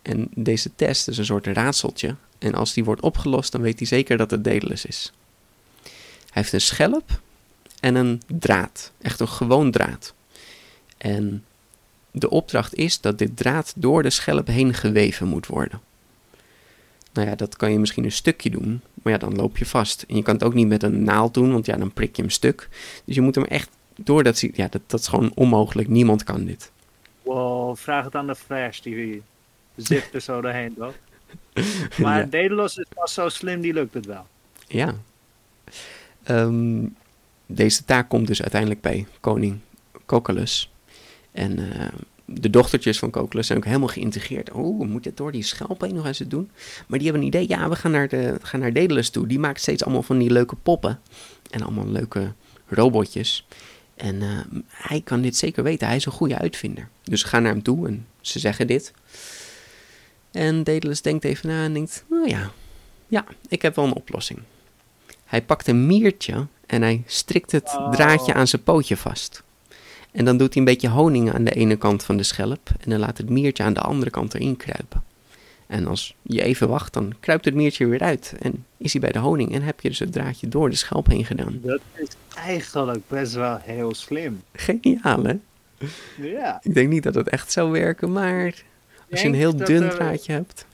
en 0.02 0.30
deze 0.36 0.70
test 0.76 1.08
is 1.08 1.18
een 1.18 1.26
soort 1.26 1.48
raadseltje. 1.48 2.16
En 2.38 2.54
als 2.54 2.74
die 2.74 2.84
wordt 2.84 3.02
opgelost, 3.02 3.52
dan 3.52 3.62
weet 3.62 3.80
hij 3.80 3.88
zeker 3.88 4.18
dat 4.18 4.32
het 4.32 4.44
Daedalus 4.44 4.86
is. 4.86 5.14
Hij 5.84 6.42
heeft 6.42 6.54
een 6.54 6.62
schelp 6.62 7.22
en 7.80 7.96
een 7.96 8.22
draad. 8.28 8.92
Echt 9.02 9.20
een 9.20 9.28
gewoon 9.28 9.72
draad. 9.72 10.14
En 10.98 11.46
de 12.12 12.30
opdracht 12.30 12.76
is 12.76 13.02
dat 13.02 13.18
dit 13.18 13.38
draad 13.38 13.74
door 13.76 14.04
de 14.04 14.10
schelp 14.10 14.48
heen 14.48 14.74
geweven 14.74 15.28
moet 15.28 15.48
worden. 15.48 15.82
Nou 17.14 17.28
ja, 17.28 17.36
dat 17.36 17.56
kan 17.56 17.72
je 17.72 17.80
misschien 17.80 18.04
een 18.04 18.12
stukje 18.12 18.50
doen, 18.50 18.82
maar 18.94 19.14
ja, 19.14 19.20
dan 19.20 19.36
loop 19.36 19.58
je 19.58 19.66
vast. 19.66 20.06
En 20.08 20.16
je 20.16 20.24
kan 20.24 20.34
het 20.34 20.44
ook 20.44 20.54
niet 20.54 20.68
met 20.68 20.84
een 20.84 21.04
naald 21.04 21.34
doen, 21.34 21.52
want 21.52 21.66
ja, 21.66 21.78
dan 21.78 21.92
prik 21.92 22.16
je 22.16 22.22
hem 22.22 22.32
stuk. 22.32 22.70
Dus 23.06 23.16
je 23.16 23.22
moet 23.22 23.36
hem 23.36 23.44
echt 23.44 23.70
door 23.96 24.24
dat... 24.24 24.40
Ja, 24.40 24.68
dat, 24.68 24.82
dat 24.88 25.00
is 25.00 25.08
gewoon 25.08 25.32
onmogelijk. 25.36 25.88
Niemand 25.88 26.24
kan 26.24 26.46
dit. 26.46 26.72
Wow, 27.22 27.78
vraag 27.78 28.06
het 28.06 28.16
aan 28.16 28.28
de 28.28 28.36
Flash, 28.36 28.80
die 28.80 29.22
zipt 29.76 30.14
er 30.14 30.22
zo 30.22 30.42
doorheen, 30.42 30.74
toch? 30.78 30.94
Maar 31.98 32.20
Ja. 32.20 32.26
Daedalus 32.26 32.78
is 32.78 32.88
pas 32.94 33.14
zo 33.14 33.30
slim, 33.30 33.62
die 33.62 33.74
lukt 33.74 33.94
het 33.94 34.06
wel. 34.06 34.28
Ja. 34.68 34.96
Ehm, 36.24 36.86
deze 37.46 37.86
taak 37.86 38.10
komt 38.10 38.28
dus 38.28 38.42
uiteindelijk 38.42 38.82
bij 38.82 39.08
koning 39.20 39.60
Cocalus. 40.06 40.72
En 41.32 41.72
eh, 41.72 41.88
de 42.40 42.50
dochtertjes 42.50 43.00
van 43.00 43.10
Cocalus 43.10 43.48
zijn 43.48 43.58
ook 43.58 43.66
helemaal 43.66 43.88
geïntegreerd. 43.88 44.52
Oh, 44.52 44.80
we 44.80 44.86
moeten 44.86 45.12
door 45.16 45.32
die 45.32 45.44
schelp 45.44 45.82
heen 45.82 45.96
nog 45.96 46.06
eens 46.06 46.20
het 46.20 46.30
doen. 46.30 46.50
Maar 46.88 47.00
die 47.00 47.08
hebben 47.08 47.28
een 47.28 47.34
idee. 47.34 47.48
Ja, 47.48 47.70
we 47.70 47.76
gaan 47.76 47.92
naar, 47.92 48.08
de, 48.08 48.38
gaan 48.42 48.60
naar 48.60 48.74
Daedalus 48.74 49.10
toe. 49.10 49.28
Die 49.28 49.40
maakt 49.40 49.62
steeds 49.62 49.84
allemaal 49.84 50.04
van 50.04 50.18
die 50.18 50.32
leuke 50.32 50.56
poppen. 50.56 51.00
En 51.50 51.62
allemaal 51.62 51.88
leuke 51.88 52.34
robotjes. 52.68 53.48
En 53.96 54.22
eh, 54.22 54.60
hij 54.68 55.02
kan 55.02 55.22
dit 55.22 55.36
zeker 55.36 55.64
weten. 55.64 55.88
Hij 55.88 55.96
is 55.96 56.06
een 56.06 56.12
goede 56.12 56.38
uitvinder. 56.38 56.88
Dus 57.04 57.22
ze 57.22 57.28
gaan 57.28 57.44
naar 57.44 57.52
hem 57.52 57.64
toe 57.64 57.88
en 57.88 58.08
ze 58.22 58.40
zeggen 58.40 58.68
dit. 58.68 58.94
En 60.32 60.64
Daedalus 60.64 61.02
denkt 61.02 61.24
even 61.24 61.50
na 61.50 61.64
en 61.64 61.74
denkt... 61.74 62.04
Nou 62.10 62.30
ja, 62.30 62.52
ja, 63.08 63.26
ik 63.48 63.62
heb 63.62 63.76
wel 63.76 63.86
een 63.86 63.94
oplossing. 63.94 64.40
Hij 65.26 65.42
pakt 65.42 65.68
een 65.68 65.86
miertje 65.88 66.48
en 66.66 66.82
hij 66.82 67.04
strikt 67.06 67.52
het 67.52 67.76
Oh. 67.78 67.92
draadje 67.92 68.34
aan 68.34 68.48
zijn 68.48 68.64
pootje 68.64 68.98
vast. 68.98 69.44
En 70.14 70.26
dan 70.26 70.38
doet 70.38 70.54
hij 70.54 70.58
een 70.64 70.68
beetje 70.70 70.90
honing 70.90 71.34
aan 71.34 71.44
de 71.44 71.52
ene 71.52 71.76
kant 71.76 72.04
van 72.04 72.18
de 72.18 72.24
schelp. 72.24 72.70
En 72.80 72.90
dan 72.90 73.00
laat 73.00 73.18
het 73.18 73.30
miertje 73.30 73.64
aan 73.64 73.74
de 73.74 73.80
andere 73.80 74.12
kant 74.12 74.34
erin 74.34 74.58
kruipen. 74.58 75.04
En 75.68 75.88
als 75.88 76.16
je 76.22 76.42
even 76.44 76.68
wacht, 76.70 76.94
dan 76.94 77.14
kruipt 77.20 77.46
het 77.46 77.54
miertje 77.54 77.86
weer 77.88 78.00
uit. 78.02 78.34
En 78.40 78.66
is 78.78 78.92
hij 78.92 79.02
bij 79.02 79.12
de 79.12 79.20
honing 79.20 79.54
en 79.54 79.62
heb 79.62 79.80
je 79.82 79.90
dus 79.90 80.00
het 80.00 80.12
draadje 80.12 80.48
door 80.48 80.70
de 80.70 80.76
schelp 80.76 81.08
heen 81.08 81.26
gedaan. 81.26 81.60
Dat 81.64 81.80
is 81.96 82.08
eigenlijk 82.36 83.02
best 83.08 83.34
wel 83.34 83.58
heel 83.62 83.94
slim. 83.94 84.42
Geniaal, 84.54 85.24
hè? 85.24 85.34
Ja. 86.22 86.60
Ik 86.64 86.74
denk 86.74 86.90
niet 86.90 87.04
dat 87.04 87.16
het 87.16 87.30
echt 87.30 87.52
zou 87.52 87.72
werken, 87.72 88.12
maar 88.12 88.54
als 89.12 89.22
je 89.22 89.28
een 89.28 89.34
heel 89.34 89.56
dun 89.56 89.84
er- 89.84 89.90
draadje 89.96 90.32
hebt. 90.34 90.66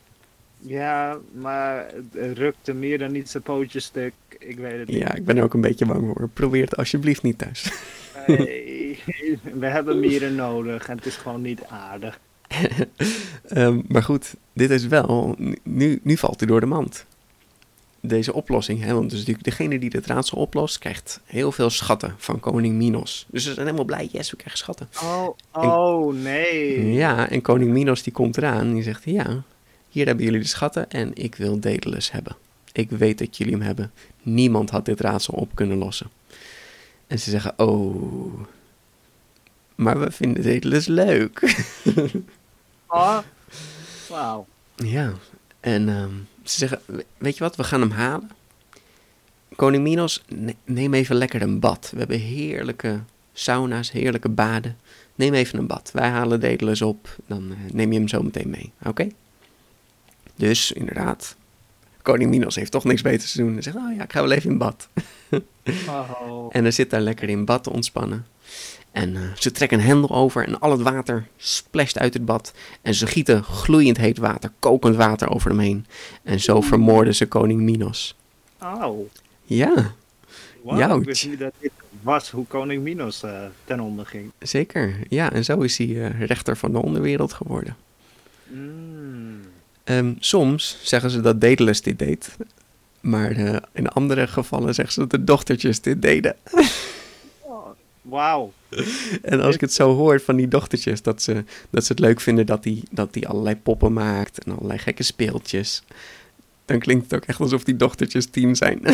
Ja, 0.62 1.18
maar 1.34 1.86
het 2.14 2.38
rukte 2.38 2.74
meer 2.74 2.98
dan 2.98 3.12
niet 3.12 3.30
zijn 3.30 3.44
pootje 3.44 3.80
stuk. 3.80 4.14
Ik 4.40 4.58
weet 4.58 4.80
het 4.80 4.88
niet. 4.88 4.98
Ja, 4.98 5.14
ik 5.16 5.26
ben 5.26 5.38
er 5.38 5.44
ook 5.44 5.54
een 5.54 5.62
beetje 5.62 5.86
bang 5.86 6.06
voor. 6.06 6.30
Probeer 6.34 6.64
het 6.64 6.76
alsjeblieft 6.78 7.22
niet 7.24 7.38
thuis. 7.38 7.72
Nee, 8.28 8.69
we 9.42 9.66
hebben 9.66 10.00
mieren 10.00 10.36
nodig 10.36 10.88
en 10.88 10.98
het 10.98 11.06
is 11.06 11.16
gewoon 11.16 11.42
niet 11.42 11.64
aardig. 11.64 12.20
Ehm, 13.48 13.82
maar 13.88 14.04
goed, 14.04 14.36
dit 14.54 14.70
is 14.70 14.88
wel. 14.88 15.36
Nu, 15.64 16.00
nu 16.04 16.18
valt 16.18 16.40
hij 16.40 16.48
door 16.48 16.60
de 16.60 16.66
mand. 16.66 17.06
Deze 18.02 18.34
oplossing, 18.34 18.82
hè, 18.82 18.94
want 18.94 19.10
dus 19.10 19.26
degene 19.26 19.80
die 19.80 19.90
dit 19.90 20.06
raadsel 20.06 20.38
oplost, 20.38 20.78
krijgt 20.78 21.22
heel 21.26 21.52
veel 21.52 21.70
schatten 21.70 22.14
van 22.18 22.40
koning 22.40 22.76
Minos. 22.76 23.26
Dus 23.30 23.44
ze 23.44 23.54
zijn 23.54 23.66
helemaal 23.66 23.86
blij, 23.86 24.10
yes, 24.12 24.32
we 24.32 24.38
krijgen 24.38 24.58
schatten. 24.58 24.90
Oh, 25.04 25.30
oh 25.52 26.14
nee. 26.14 26.94
Ja, 26.94 27.30
en 27.30 27.42
koning 27.42 27.72
Minos 27.72 28.04
die 28.04 28.14
komt 28.14 28.38
eraan 28.38 28.60
en 28.60 28.74
die 28.74 28.84
zegt, 28.84 29.04
ja, 29.06 29.44
hier 29.90 30.06
hebben 30.06 30.26
jullie 30.26 30.40
de 30.40 30.48
schatten 30.48 30.90
en 30.90 31.12
ik 31.14 31.36
wil 31.36 31.60
Daedalus 31.60 32.12
hebben. 32.12 32.36
Ik 32.72 32.90
weet 32.90 33.18
dat 33.18 33.38
jullie 33.38 33.54
hem 33.54 33.62
hebben. 33.62 33.92
Niemand 34.22 34.70
had 34.70 34.86
dit 34.86 35.00
raadsel 35.00 35.34
op 35.34 35.50
kunnen 35.54 35.78
lossen. 35.78 36.10
En 37.08 37.20
ze 37.20 37.30
zeggen, 37.30 37.54
oh, 37.58 38.40
maar 39.80 40.00
we 40.00 40.12
vinden 40.12 40.44
Daedalus 40.44 40.86
leuk. 40.88 41.56
Oh, 42.88 43.18
wauw. 44.10 44.48
Ja, 44.76 45.14
en 45.60 45.90
ehm, 45.90 46.14
ze 46.44 46.58
zeggen, 46.58 46.80
"We- 46.86 47.06
weet 47.18 47.38
je 47.38 47.44
wat, 47.44 47.56
we 47.56 47.64
gaan 47.64 47.82
hem 47.82 47.92
halen. 47.92 48.30
Koning 49.56 49.84
Minos, 49.84 50.24
ne- 50.28 50.56
neem 50.66 50.94
even 50.94 51.16
lekker 51.16 51.42
een 51.42 51.60
bad. 51.60 51.90
We 51.94 51.98
hebben 52.00 52.20
heerlijke 52.20 53.00
sauna's, 53.34 53.92
heerlijke 53.92 54.30
baden. 54.30 54.78
Neem 55.16 55.34
even 55.34 55.60
een 55.60 55.68
bad. 55.68 55.90
Wij 55.94 56.10
halen 56.10 56.40
Daedalus 56.40 56.82
op, 56.82 57.16
dan 57.28 57.52
eh, 57.52 57.74
neem 57.74 57.92
je 57.92 57.98
hem 58.00 58.08
zo 58.08 58.22
meteen 58.22 58.50
mee, 58.50 58.72
oké? 58.84 59.08
Dus, 60.36 60.72
inderdaad, 60.72 61.36
koning 62.02 62.30
Minos 62.30 62.56
heeft 62.56 62.72
toch 62.72 62.84
niks 62.84 63.02
beters 63.02 63.32
te 63.32 63.38
doen. 63.38 63.54
Hij 63.54 63.62
zegt, 63.62 63.76
oh 63.78 63.96
ja, 63.96 64.04
ik 64.04 64.12
ga 64.12 64.22
wel 64.22 64.32
even 64.32 64.50
in 64.52 64.58
bad. 64.58 64.88
Oh. 65.88 66.48
En 66.56 66.62
hij 66.62 66.72
zit 66.72 66.90
daar 66.90 67.02
lekker 67.02 67.30
in 67.30 67.46
bad 67.46 67.64
te 67.64 67.70
ontspannen. 67.70 68.26
En 68.92 69.16
eh, 69.16 69.22
ze 69.38 69.52
trekken 69.52 69.80
een 69.80 69.86
hendel 69.86 70.10
over 70.10 70.48
en 70.48 70.60
al 70.60 70.72
het 70.72 70.82
water 70.82 71.28
splasht 71.38 72.00
uit 72.00 72.14
het 72.14 72.26
bad. 72.26 72.54
En 72.82 72.94
ze 72.94 73.08
gieten 73.08 73.44
gloeiend 73.44 73.98
heet 73.98 74.18
water, 74.18 74.52
kokend 74.60 74.96
water 74.96 75.30
over 75.30 75.50
hem 75.50 75.60
heen. 75.60 75.86
En 76.24 76.40
zo 76.40 76.62
vermoorden 76.62 77.16
ze 77.16 77.26
koning 77.26 77.62
Minos. 77.62 78.16
Oh. 78.62 79.10
Ja, 79.46 79.94
Jouwtje. 80.64 81.00
ik 81.00 81.06
wist 81.06 81.28
niet 81.28 81.40
dat 81.40 81.54
dit 81.60 81.72
was 82.02 82.30
hoe 82.30 82.46
koning 82.46 82.84
Minos 82.84 83.24
eh, 83.24 83.42
ten 83.66 83.80
onder 83.80 84.06
ging. 84.06 84.32
zeker. 84.40 84.96
Ja, 85.10 85.32
en 85.32 85.44
zo 85.44 85.60
is 85.62 85.78
hij 85.78 85.88
eh, 85.88 86.22
rechter 86.22 86.58
van 86.58 86.72
de 86.72 86.82
onderwereld 86.82 87.34
geworden. 87.34 87.76
Mm. 88.48 89.40
Ehm, 89.84 90.14
soms 90.20 90.80
zeggen 90.84 91.10
ze 91.10 91.22
dat 91.22 91.42
Daedalus 91.42 91.82
dit 91.82 92.00
deed. 92.00 92.38
Maar 93.00 93.62
in 93.74 93.88
andere 93.88 94.28
gevallen 94.28 94.74
zeggen 94.74 94.94
ze 94.94 95.00
dat 95.00 95.12
de 95.12 95.24
dochtertjes 95.24 95.82
dit 95.82 96.02
deden. 96.02 96.36
Wauw. 98.10 98.52
En 99.22 99.42
als 99.42 99.56
ik 99.56 99.62
het 99.62 99.74
zo 99.74 99.96
hoor 99.96 100.20
van 100.22 100.36
die 100.36 100.48
dochtertjes, 100.48 101.02
dat 101.02 101.22
ze, 101.22 101.44
dat 101.70 101.86
ze 101.86 101.92
het 101.92 102.02
leuk 102.02 102.20
vinden 102.22 102.46
dat 102.46 102.64
hij 102.64 102.84
dat 102.92 103.14
die 103.14 103.28
allerlei 103.28 103.56
poppen 103.56 103.94
maakt 103.94 104.44
en 104.44 104.52
allerlei 104.52 104.80
gekke 104.80 105.04
speeltjes, 105.04 105.84
dan 106.66 106.80
klinkt 106.80 107.04
het 107.04 107.14
ook 107.22 107.26
echt 107.28 107.40
alsof 107.40 107.64
die 107.64 107.76
dochtertjes 107.76 108.26
tien 108.26 108.56
zijn. 108.56 108.80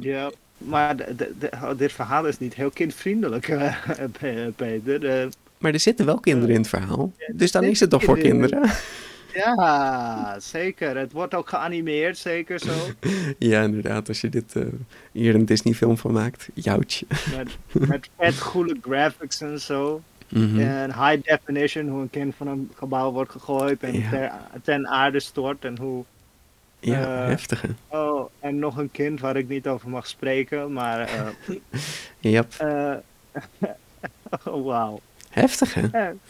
Ja, 0.00 0.30
maar 0.58 0.96
de, 0.96 1.14
de, 1.16 1.32
de- 1.38 1.50
oh, 1.52 1.70
dit 1.78 1.92
verhaal 1.92 2.26
is 2.26 2.38
niet 2.38 2.54
heel 2.54 2.70
kindvriendelijk, 2.70 3.48
eh, 3.48 3.74
Pe- 4.18 4.52
Peter. 4.56 5.04
Eh, 5.20 5.26
maar 5.58 5.72
er 5.72 5.80
zitten 5.80 6.06
wel 6.06 6.20
kinderen 6.20 6.54
in 6.54 6.60
het 6.60 6.68
verhaal, 6.68 7.12
dus 7.34 7.52
dan 7.52 7.64
is 7.64 7.80
het 7.80 7.90
toch 7.90 8.02
voor 8.04 8.18
kinderen. 8.18 8.70
Ja, 9.36 10.40
zeker. 10.40 10.96
Het 10.96 11.12
wordt 11.12 11.34
ook 11.34 11.48
geanimeerd, 11.48 12.18
zeker 12.18 12.58
zo. 12.58 12.72
Ja, 13.38 13.62
inderdaad, 13.62 14.08
als 14.08 14.20
je 14.20 14.28
dit 14.28 14.56
eh, 14.56 14.62
hier 15.12 15.34
een 15.34 15.44
Disney-film 15.44 15.98
van 15.98 16.12
maakt, 16.12 16.48
joutje. 16.54 17.06
Met, 17.36 17.56
met 17.88 18.08
vet 18.18 18.40
goede 18.40 18.76
graphics 18.82 19.40
en 19.40 19.60
zo. 19.60 20.02
Mhm. 20.28 20.58
En 20.60 20.86
high 20.94 21.22
definition, 21.22 21.88
hoe 21.88 22.00
een 22.00 22.10
kind 22.10 22.34
van 22.34 22.46
een 22.48 22.70
gebouw 22.74 23.12
wordt 23.12 23.30
gegooid 23.30 23.82
en 23.82 23.92
Ja. 23.98 24.10
ter, 24.10 24.30
ten 24.62 24.88
aarde 24.88 25.20
stort. 25.20 25.64
En 25.64 25.78
hoe. 25.78 26.04
Ja, 26.80 27.22
eh, 27.22 27.26
heftige. 27.28 27.68
Oh, 27.88 28.30
en 28.40 28.58
nog 28.58 28.76
een 28.76 28.90
kind 28.90 29.20
waar 29.20 29.36
ik 29.36 29.48
niet 29.48 29.66
over 29.66 29.88
mag 29.88 30.06
spreken, 30.06 30.72
maar. 30.72 31.08
Jap, 32.18 32.52
eh, 32.58 32.92
oh, 34.44 34.64
wauw. 34.64 35.00
heftig 35.30 35.74
hè? 35.74 35.86
En, 35.88 36.20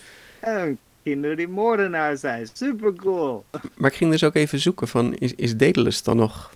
en 0.41 0.79
kinderen 1.07 1.37
die 1.37 1.49
moordenaar 1.49 2.17
zijn. 2.17 2.49
Super 2.53 2.95
cool. 2.95 3.45
Maar 3.77 3.91
ik 3.91 3.97
ging 3.97 4.11
dus 4.11 4.25
ook 4.25 4.35
even 4.35 4.59
zoeken 4.59 4.89
van, 4.89 5.15
is, 5.15 5.35
is 5.35 5.57
Daedalus 5.57 6.03
dan 6.03 6.17
nog 6.17 6.51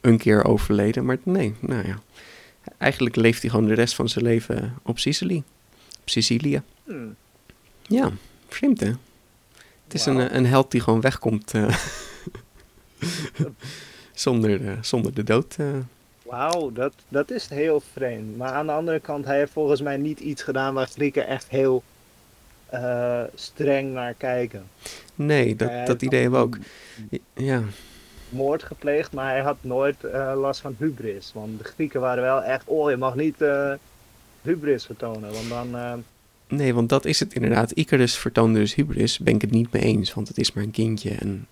een 0.00 0.18
keer 0.18 0.44
overleden? 0.44 1.04
Maar 1.04 1.18
nee, 1.22 1.54
nou 1.60 1.86
ja. 1.86 1.98
Eigenlijk 2.78 3.16
leeft 3.16 3.40
hij 3.42 3.50
gewoon 3.50 3.66
de 3.66 3.74
rest 3.74 3.94
van 3.94 4.08
zijn 4.08 4.24
leven 4.24 4.74
op 4.82 4.98
Sicilië. 4.98 5.42
Op 6.00 6.08
Sicilië. 6.08 6.62
Hm. 6.84 7.08
Ja, 7.82 8.10
vreemd 8.48 8.80
hè? 8.80 8.92
Het 9.84 9.94
is 9.94 10.06
een, 10.06 10.36
een 10.36 10.46
held 10.46 10.70
die 10.70 10.80
gewoon 10.80 11.00
wegkomt 11.00 11.54
eh, 11.54 11.76
zonder, 14.14 14.78
zonder 14.80 15.14
de 15.14 15.22
dood. 15.24 15.54
eh. 15.58 15.66
Wauw, 16.22 16.72
dat, 16.72 16.94
dat 17.08 17.30
is 17.30 17.48
heel 17.48 17.82
vreemd. 17.92 18.36
Maar 18.36 18.52
aan 18.52 18.66
de 18.66 18.72
andere 18.72 19.00
kant, 19.00 19.24
hij 19.24 19.38
heeft 19.38 19.52
volgens 19.52 19.80
mij 19.82 19.96
niet 19.96 20.20
iets 20.20 20.42
gedaan 20.42 20.74
waar 20.74 20.86
Grieken 20.86 21.26
echt 21.26 21.48
heel 21.48 21.82
eh, 22.72 23.22
streng 23.34 23.92
naar 23.92 24.14
kijken. 24.14 24.64
Nee, 25.14 25.56
dat, 25.56 25.68
Hij 25.68 25.84
dat 25.84 26.02
idee 26.02 26.20
hebben 26.20 26.40
we 26.40 26.46
ook. 26.46 26.58
Ja, 27.34 27.62
Moord 28.28 28.62
gepleegd, 28.62 29.12
maar 29.12 29.30
hij 29.30 29.40
had 29.40 29.56
nooit 29.60 30.04
eh, 30.04 30.32
last 30.36 30.60
van 30.60 30.76
hubris. 30.78 31.30
Want 31.34 31.58
de 31.58 31.64
Grieken 31.64 32.00
waren 32.00 32.22
wel 32.22 32.42
echt, 32.42 32.66
oh 32.66 32.90
je 32.90 32.96
mag 32.96 33.14
niet 33.14 33.40
eh, 33.40 33.72
hubris 34.42 34.84
vertonen, 34.84 35.32
want 35.32 35.48
dan... 35.48 36.04
nee, 36.48 36.74
want 36.74 36.88
dat 36.88 37.04
is 37.04 37.20
het 37.20 37.34
inderdaad. 37.34 37.70
Icarus 37.70 38.16
vertoonde 38.16 38.58
dus 38.58 38.74
hubris, 38.74 39.18
ben 39.18 39.34
ik 39.34 39.40
het 39.40 39.50
niet 39.50 39.72
mee 39.72 39.82
eens, 39.82 40.14
want 40.14 40.28
het 40.28 40.38
is 40.38 40.52
maar 40.52 40.64
een 40.64 40.70
kindje. 40.70 41.10
En 41.10 41.46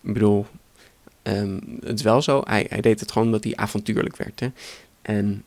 ik 0.00 0.12
bedoel, 0.12 0.46
ehm, 1.22 1.58
het 1.80 1.98
is 1.98 2.02
wel 2.02 2.22
zo, 2.22 2.42
hij, 2.44 2.66
hij 2.68 2.80
deed 2.80 3.00
het 3.00 3.12
gewoon 3.12 3.26
omdat 3.26 3.44
hij 3.44 3.56
avontuurlijk 3.56 4.16
werd. 4.16 4.40
Hè? 4.40 4.48
En 5.02 5.44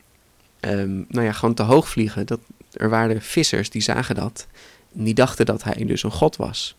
ehm, 0.59 0.95
nou 1.07 1.25
ja, 1.25 1.31
gewoon 1.31 1.55
te 1.55 1.63
hoog 1.63 1.89
vliegen, 1.89 2.25
dat, 2.25 2.39
er 2.73 2.89
waren 2.89 3.21
vissers 3.21 3.69
die 3.69 3.81
zagen 3.81 4.15
dat. 4.15 4.47
Die 4.91 5.13
dachten 5.13 5.45
dat 5.45 5.63
hij 5.63 5.85
dus 5.85 6.03
een 6.03 6.11
god 6.11 6.35
was. 6.35 6.75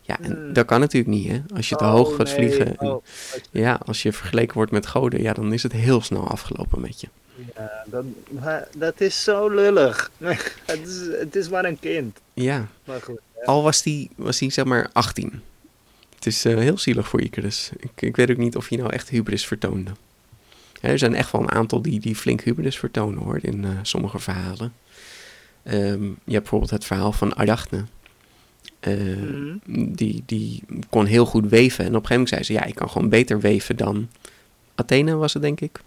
Ja, 0.00 0.18
en 0.20 0.32
Hmm. 0.32 0.52
dat 0.52 0.66
kan 0.66 0.80
natuurlijk 0.80 1.14
niet, 1.14 1.28
hè? 1.30 1.42
Als 1.56 1.68
je 1.68 1.76
te 1.76 1.84
oh, 1.84 1.90
hoog 1.90 2.16
gaat 2.16 2.26
nee, 2.26 2.34
vliegen. 2.34 2.78
en- 2.78 2.86
oh, 2.86 3.04
Ja, 3.50 3.80
als 3.86 4.02
je 4.02 4.12
vergeleken 4.12 4.54
wordt 4.54 4.72
met 4.72 4.86
goden, 4.86 5.22
ja, 5.22 5.32
dan 5.32 5.52
is 5.52 5.62
het 5.62 5.72
heel 5.72 6.00
snel 6.00 6.28
afgelopen 6.28 6.80
met 6.80 7.00
je. 7.00 7.08
Ja, 7.54 7.84
dat, 7.86 8.04
dat 8.76 9.00
is 9.00 9.22
zo 9.24 9.48
lullig. 9.48 10.10
het, 10.18 10.80
is, 10.88 11.00
het 11.18 11.36
is 11.36 11.48
maar 11.48 11.64
een 11.64 11.78
kind. 11.80 12.18
Ja, 12.34 12.66
Maar 12.84 13.00
goed. 13.02 13.20
ja. 13.36 13.42
al 13.44 13.62
was 13.62 13.82
die, 13.82 14.10
was 14.16 14.38
die 14.38 14.50
zeg 14.50 14.64
maar 14.64 14.90
18. 14.92 15.42
Het 16.14 16.26
is 16.26 16.44
eh, 16.44 16.56
heel 16.56 16.78
zielig 16.78 17.08
voor 17.08 17.20
Icarus. 17.20 17.70
Ik, 17.78 17.90
ik 18.02 18.16
weet 18.16 18.30
ook 18.30 18.36
niet 18.36 18.56
of 18.56 18.68
hij 18.68 18.78
nou 18.78 18.92
echt 18.92 19.08
hubris 19.08 19.46
vertoonde. 19.46 19.90
Er 20.80 20.98
zijn 20.98 21.14
echt 21.14 21.30
wel 21.32 21.40
een 21.40 21.50
aantal 21.50 21.82
die, 21.82 22.00
die 22.00 22.16
flink 22.16 22.40
hubris 22.40 22.78
vertonen 22.78 23.22
hoor, 23.22 23.38
in 23.42 23.64
eh, 23.64 23.70
sommige 23.82 24.18
verhalen. 24.18 24.72
Ehm, 25.62 26.02
je 26.04 26.10
hebt 26.32 26.40
bijvoorbeeld 26.40 26.70
het 26.70 26.84
verhaal 26.84 27.12
van 27.12 27.34
Arachne. 27.36 27.84
Eh, 28.80 28.92
Mhm. 28.96 29.56
die, 29.94 30.22
die 30.26 30.62
kon 30.90 31.06
heel 31.06 31.26
goed 31.26 31.48
weven. 31.48 31.84
En 31.84 31.90
op 31.96 32.00
een 32.02 32.06
gegeven 32.06 32.14
moment 32.14 32.28
zei 32.28 32.42
ze, 32.42 32.52
ja, 32.52 32.64
ik 32.64 32.74
kan 32.74 32.90
gewoon 32.90 33.08
beter 33.08 33.40
weven 33.40 33.76
dan 33.76 34.08
Athene 34.74 35.14
was 35.16 35.32
het 35.32 35.42
denk 35.42 35.60
ik. 35.60 35.80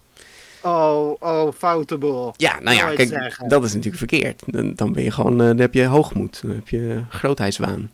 Oh, 0.62 1.14
oh, 1.20 1.52
foute 1.52 1.98
boel. 1.98 2.34
Ja, 2.36 2.60
nou 2.60 2.76
ja, 2.76 2.94
kijk, 2.94 3.08
zeggen. 3.08 3.48
dat 3.48 3.64
is 3.64 3.70
natuurlijk 3.70 3.96
verkeerd. 3.98 4.42
Dan, 4.46 4.72
dan 4.74 4.92
ben 4.92 5.02
je 5.02 5.10
gewoon, 5.10 5.40
eh, 5.40 5.46
dan 5.46 5.58
heb 5.58 5.74
je 5.74 5.84
hoogmoed, 5.84 6.42
dan 6.42 6.50
heb 6.50 6.68
je 6.68 7.02
grootheidswaan. 7.08 7.90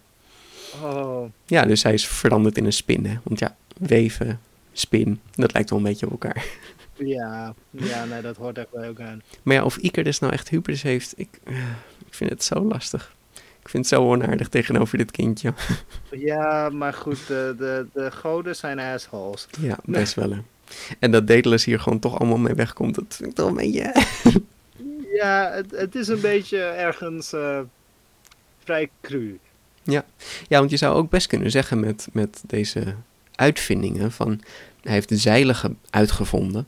Oh, 0.83 1.25
Ja, 1.47 1.65
dus 1.65 1.83
hij 1.83 1.93
is 1.93 2.07
veranderd 2.07 2.57
in 2.59 2.65
een 2.65 2.73
spin, 2.73 3.07
hè. 3.07 3.15
Want 3.23 3.39
ja, 3.39 3.57
weven, 3.79 4.41
spin, 4.73 5.21
dat 5.35 5.53
lijkt 5.53 5.71
wel 5.71 5.79
een 5.79 5.85
beetje 5.85 6.07
op 6.07 6.13
elkaar. 6.13 6.45
Ja. 6.95 7.55
Ja, 7.71 8.05
nee, 8.05 8.23
dat 8.23 8.37
hoort 8.37 8.59
echt 8.59 8.69
wel 8.71 8.85
ook 8.89 9.01
aan. 9.01 9.23
Maar 9.43 9.55
ja, 9.57 9.65
of 9.65 9.77
Icarus 9.77 10.19
nou 10.19 10.33
echt 10.33 10.49
hubris 10.49 10.83
heeft, 10.83 11.13
ik, 11.17 11.29
eh, 11.45 11.57
ik 12.07 12.15
vind 12.15 12.31
het 12.31 12.45
zo 12.45 12.55
lastig. 12.65 13.15
Ik 13.35 13.69
vind 13.69 13.85
het 13.91 13.95
zo 13.99 14.03
onaardig 14.11 14.49
tegenover 14.49 14.99
dit 14.99 15.11
kindje. 15.11 15.53
Ja, 16.11 16.69
maar 16.69 16.93
goed, 16.93 17.27
de, 17.27 17.55
de, 17.59 17.87
de 17.93 18.11
goden 18.11 18.57
zijn 18.57 18.79
assholes. 18.79 19.47
Ja, 19.61 19.79
best 19.85 20.15
wel, 20.15 20.31
hè. 20.31 20.39
En 20.99 21.11
dat 21.11 21.27
Daedalus 21.27 21.65
hier 21.65 21.81
gewoon 21.81 21.99
toch 21.99 22.19
allemaal 22.19 22.39
mee 22.39 22.55
wegkomt, 22.55 22.95
dat 22.95 23.05
vind 23.09 23.29
ik 23.29 23.35
toch 23.35 23.49
een 23.49 23.55
beetje... 23.55 23.93
Ja, 25.15 25.51
het, 25.53 25.71
het 25.71 25.95
is 25.95 26.09
een 26.09 26.21
beetje 26.21 26.59
ergens 26.59 27.33
eh, 27.33 27.61
vrij 28.65 28.91
cru. 29.01 29.39
Ja, 29.83 30.05
want 30.49 30.71
je 30.71 30.77
zou 30.77 30.95
ook 30.97 31.11
best 31.11 31.27
kunnen 31.27 31.51
zeggen 31.51 31.81
met, 31.81 32.09
met 32.13 32.43
deze 32.47 32.95
uitvindingen 33.35 34.13
van 34.13 34.41
hij 34.83 34.93
heeft 34.93 35.09
de 35.09 35.17
zeilen 35.17 35.55
ge- 35.55 35.75
uitgevonden. 35.91 36.67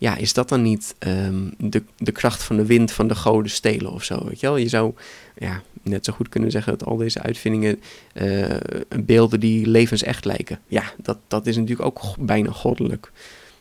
Ja, 0.00 0.16
is 0.16 0.32
dat 0.32 0.48
dan 0.48 0.62
niet 0.62 0.94
ehm, 0.98 1.48
de, 1.58 1.82
de 1.96 2.12
kracht 2.12 2.42
van 2.42 2.56
de 2.56 2.66
wind 2.66 2.92
van 2.92 3.08
de 3.08 3.14
goden 3.14 3.50
stelen 3.50 3.92
of 3.92 4.04
zo? 4.04 4.24
Weet 4.24 4.40
je 4.40 4.46
wel? 4.46 4.56
Je 4.56 4.68
zou 4.68 4.94
ja, 5.38 5.62
net 5.82 6.04
zo 6.04 6.12
goed 6.12 6.28
kunnen 6.28 6.50
zeggen 6.50 6.78
dat 6.78 6.88
al 6.88 6.96
deze 6.96 7.22
uitvindingen 7.22 7.80
eh, 8.12 8.56
beelden 8.88 9.40
die 9.40 9.66
levensecht 9.66 10.24
lijken. 10.24 10.58
Ja, 10.66 10.82
dat, 10.96 11.18
dat 11.28 11.46
is 11.46 11.56
natuurlijk 11.56 11.86
ook 11.86 12.16
bijna 12.18 12.50
goddelijk. 12.50 13.12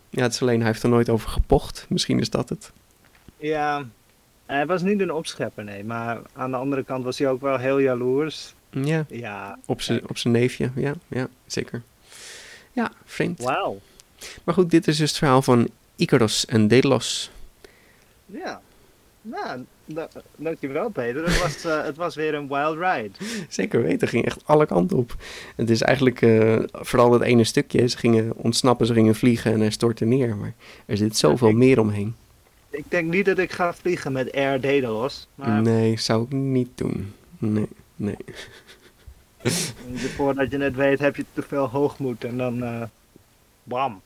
Ja, 0.09 0.21
het 0.21 0.33
is 0.33 0.41
alleen, 0.41 0.59
hij 0.59 0.67
heeft 0.67 0.83
er 0.83 0.89
nooit 0.89 1.09
over 1.09 1.29
gepocht. 1.29 1.85
Misschien 1.89 2.19
is 2.19 2.29
dat 2.29 2.49
het. 2.49 2.71
Ja, 3.37 3.85
hij 4.45 4.65
was 4.65 4.81
niet 4.81 4.99
een 4.99 5.13
opschepper, 5.13 5.63
nee. 5.63 5.83
Maar 5.83 6.21
aan 6.33 6.51
de 6.51 6.57
andere 6.57 6.83
kant 6.83 7.03
was 7.03 7.19
hij 7.19 7.29
ook 7.29 7.41
wel 7.41 7.57
heel 7.57 7.79
jaloers. 7.79 8.53
Ja, 8.69 9.05
Ja, 9.09 9.59
op 9.65 9.81
zijn 9.81 10.09
op 10.09 10.17
zijn 10.17 10.33
neefje. 10.33 10.71
Ja, 10.75 10.93
ja, 11.07 11.27
zeker. 11.45 11.81
Ja, 12.71 12.91
vreemd. 13.05 13.41
wauw. 13.43 13.79
Maar 14.43 14.53
goed, 14.53 14.71
dit 14.71 14.87
is 14.87 14.97
dus 14.97 15.09
het 15.09 15.17
verhaal 15.17 15.41
van 15.41 15.69
Icaros 15.99 16.45
en 16.45 16.67
Delos. 16.67 17.31
Ja, 18.25 18.61
nou, 19.21 19.65
da 19.85 20.07
dankjewel 20.35 20.89
Peter. 20.89 21.25
Het 21.25 21.41
was, 21.41 21.63
eh, 21.65 21.83
het 21.83 21.97
was 21.97 22.15
weer 22.15 22.33
een 22.33 22.47
wild 22.47 22.77
ride. 22.77 23.11
Zeker 23.49 23.81
weten, 23.81 24.07
ging 24.07 24.25
echt 24.25 24.41
alle 24.45 24.65
kanten 24.65 24.97
op. 24.97 25.15
Het 25.55 25.69
is 25.69 25.81
eigenlijk 25.81 26.21
eh, 26.21 26.59
vooral 26.71 27.09
dat 27.09 27.21
ene 27.21 27.43
stukje. 27.43 27.87
Ze 27.87 27.97
gingen 27.97 28.31
ontsnappen, 28.35 28.85
ze 28.85 28.93
gingen 28.93 29.15
vliegen 29.15 29.53
en 29.53 29.59
hij 29.59 29.69
stortte 29.69 30.05
neer. 30.05 30.35
Maar 30.35 30.53
er 30.85 30.97
zit 30.97 31.17
zoveel 31.17 31.49
ik- 31.49 31.55
meer 31.55 31.79
omheen. 31.79 32.15
Ik 32.69 32.83
denk 32.87 33.11
niet 33.11 33.25
dat 33.25 33.37
ik 33.37 33.51
ga 33.51 33.73
vliegen 33.73 34.11
met 34.11 34.31
Air 34.33 34.61
Daedalus. 34.61 35.27
Maar 35.35 35.61
Nee, 35.61 35.97
zou 35.99 36.23
ik 36.23 36.31
niet 36.31 36.69
doen. 36.75 37.13
Nee, 37.37 37.67
nee. 37.95 38.17
voordat 40.15 40.51
je 40.51 40.57
het 40.57 40.75
weet 40.75 40.99
heb 40.99 41.15
je 41.15 41.25
te 41.33 41.41
veel 41.41 41.67
hoogmoed 41.69 42.23
en 42.23 42.37
dan... 42.37 42.63
eh 42.63 42.81
bam. 43.63 44.01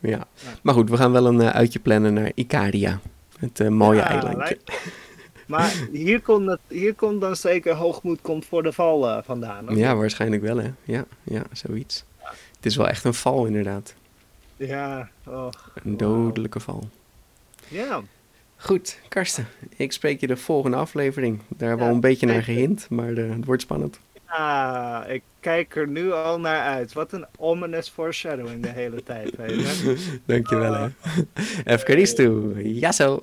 Ja. 0.00 0.26
Maar 0.62 0.74
goed, 0.74 0.90
we 0.90 0.96
gaan 0.96 1.12
wel 1.12 1.26
een 1.26 1.40
eh, 1.40 1.48
uitje 1.48 1.78
plannen 1.78 2.14
naar 2.14 2.32
Icaria. 2.34 3.00
Het 3.38 3.60
eh, 3.60 3.68
mooie 3.68 3.98
Ja, 3.98 4.08
eilandje. 4.08 4.58
Maar 5.46 5.72
hier 5.92 6.20
komt, 6.20 6.50
het, 6.50 6.60
hier 6.68 6.94
komt 6.94 7.20
dan 7.20 7.36
zeker 7.36 7.74
hoogmoed 7.74 8.20
komt 8.20 8.44
voor 8.46 8.62
de 8.62 8.72
val 8.72 9.08
eh, 9.08 9.22
vandaan. 9.24 9.68
of 9.68 9.76
Ja, 9.76 9.96
waarschijnlijk 9.96 10.42
wel 10.42 10.56
hè. 10.56 10.70
Ja, 10.84 11.04
ja, 11.22 11.42
zoiets. 11.52 12.04
Het 12.56 12.66
is 12.66 12.76
wel 12.76 12.88
echt 12.88 13.04
een 13.04 13.14
val 13.14 13.46
inderdaad. 13.46 13.94
Ja, 14.56 15.08
oh, 15.26 15.48
Een 15.84 15.96
dodelijke 15.96 16.60
val. 16.60 16.88
Ja, 17.68 18.00
Goed, 18.56 18.98
Karsten. 19.08 19.46
Ik 19.76 19.92
spreek 19.92 20.20
je 20.20 20.26
de 20.26 20.36
volgende 20.36 20.76
aflevering. 20.76 21.38
Daar 21.48 21.68
hebben 21.68 21.76
we 21.76 21.82
Ja, 21.82 21.88
al 21.88 21.94
een 21.94 22.00
beetje 22.00 22.26
naar 22.26 22.42
gehint, 22.42 22.86
maar 22.90 23.08
het 23.08 23.44
wordt 23.44 23.62
spannend. 23.62 23.98
Ah, 24.26 25.02
ik 25.08 25.22
kijk 25.42 25.76
er 25.76 25.88
nu 25.88 26.12
al 26.12 26.40
naar 26.40 26.60
uit. 26.60 26.92
Wat 26.92 27.12
een 27.12 27.26
ominous 27.38 27.88
foreshadowing 27.88 28.62
de 28.62 28.68
hele 28.68 29.02
tijd. 29.02 29.34
Dankjewel 30.26 30.74
hè. 30.74 30.88
Evkaristo. 31.64 32.52
Ja 32.64 32.92
zo. 32.92 33.22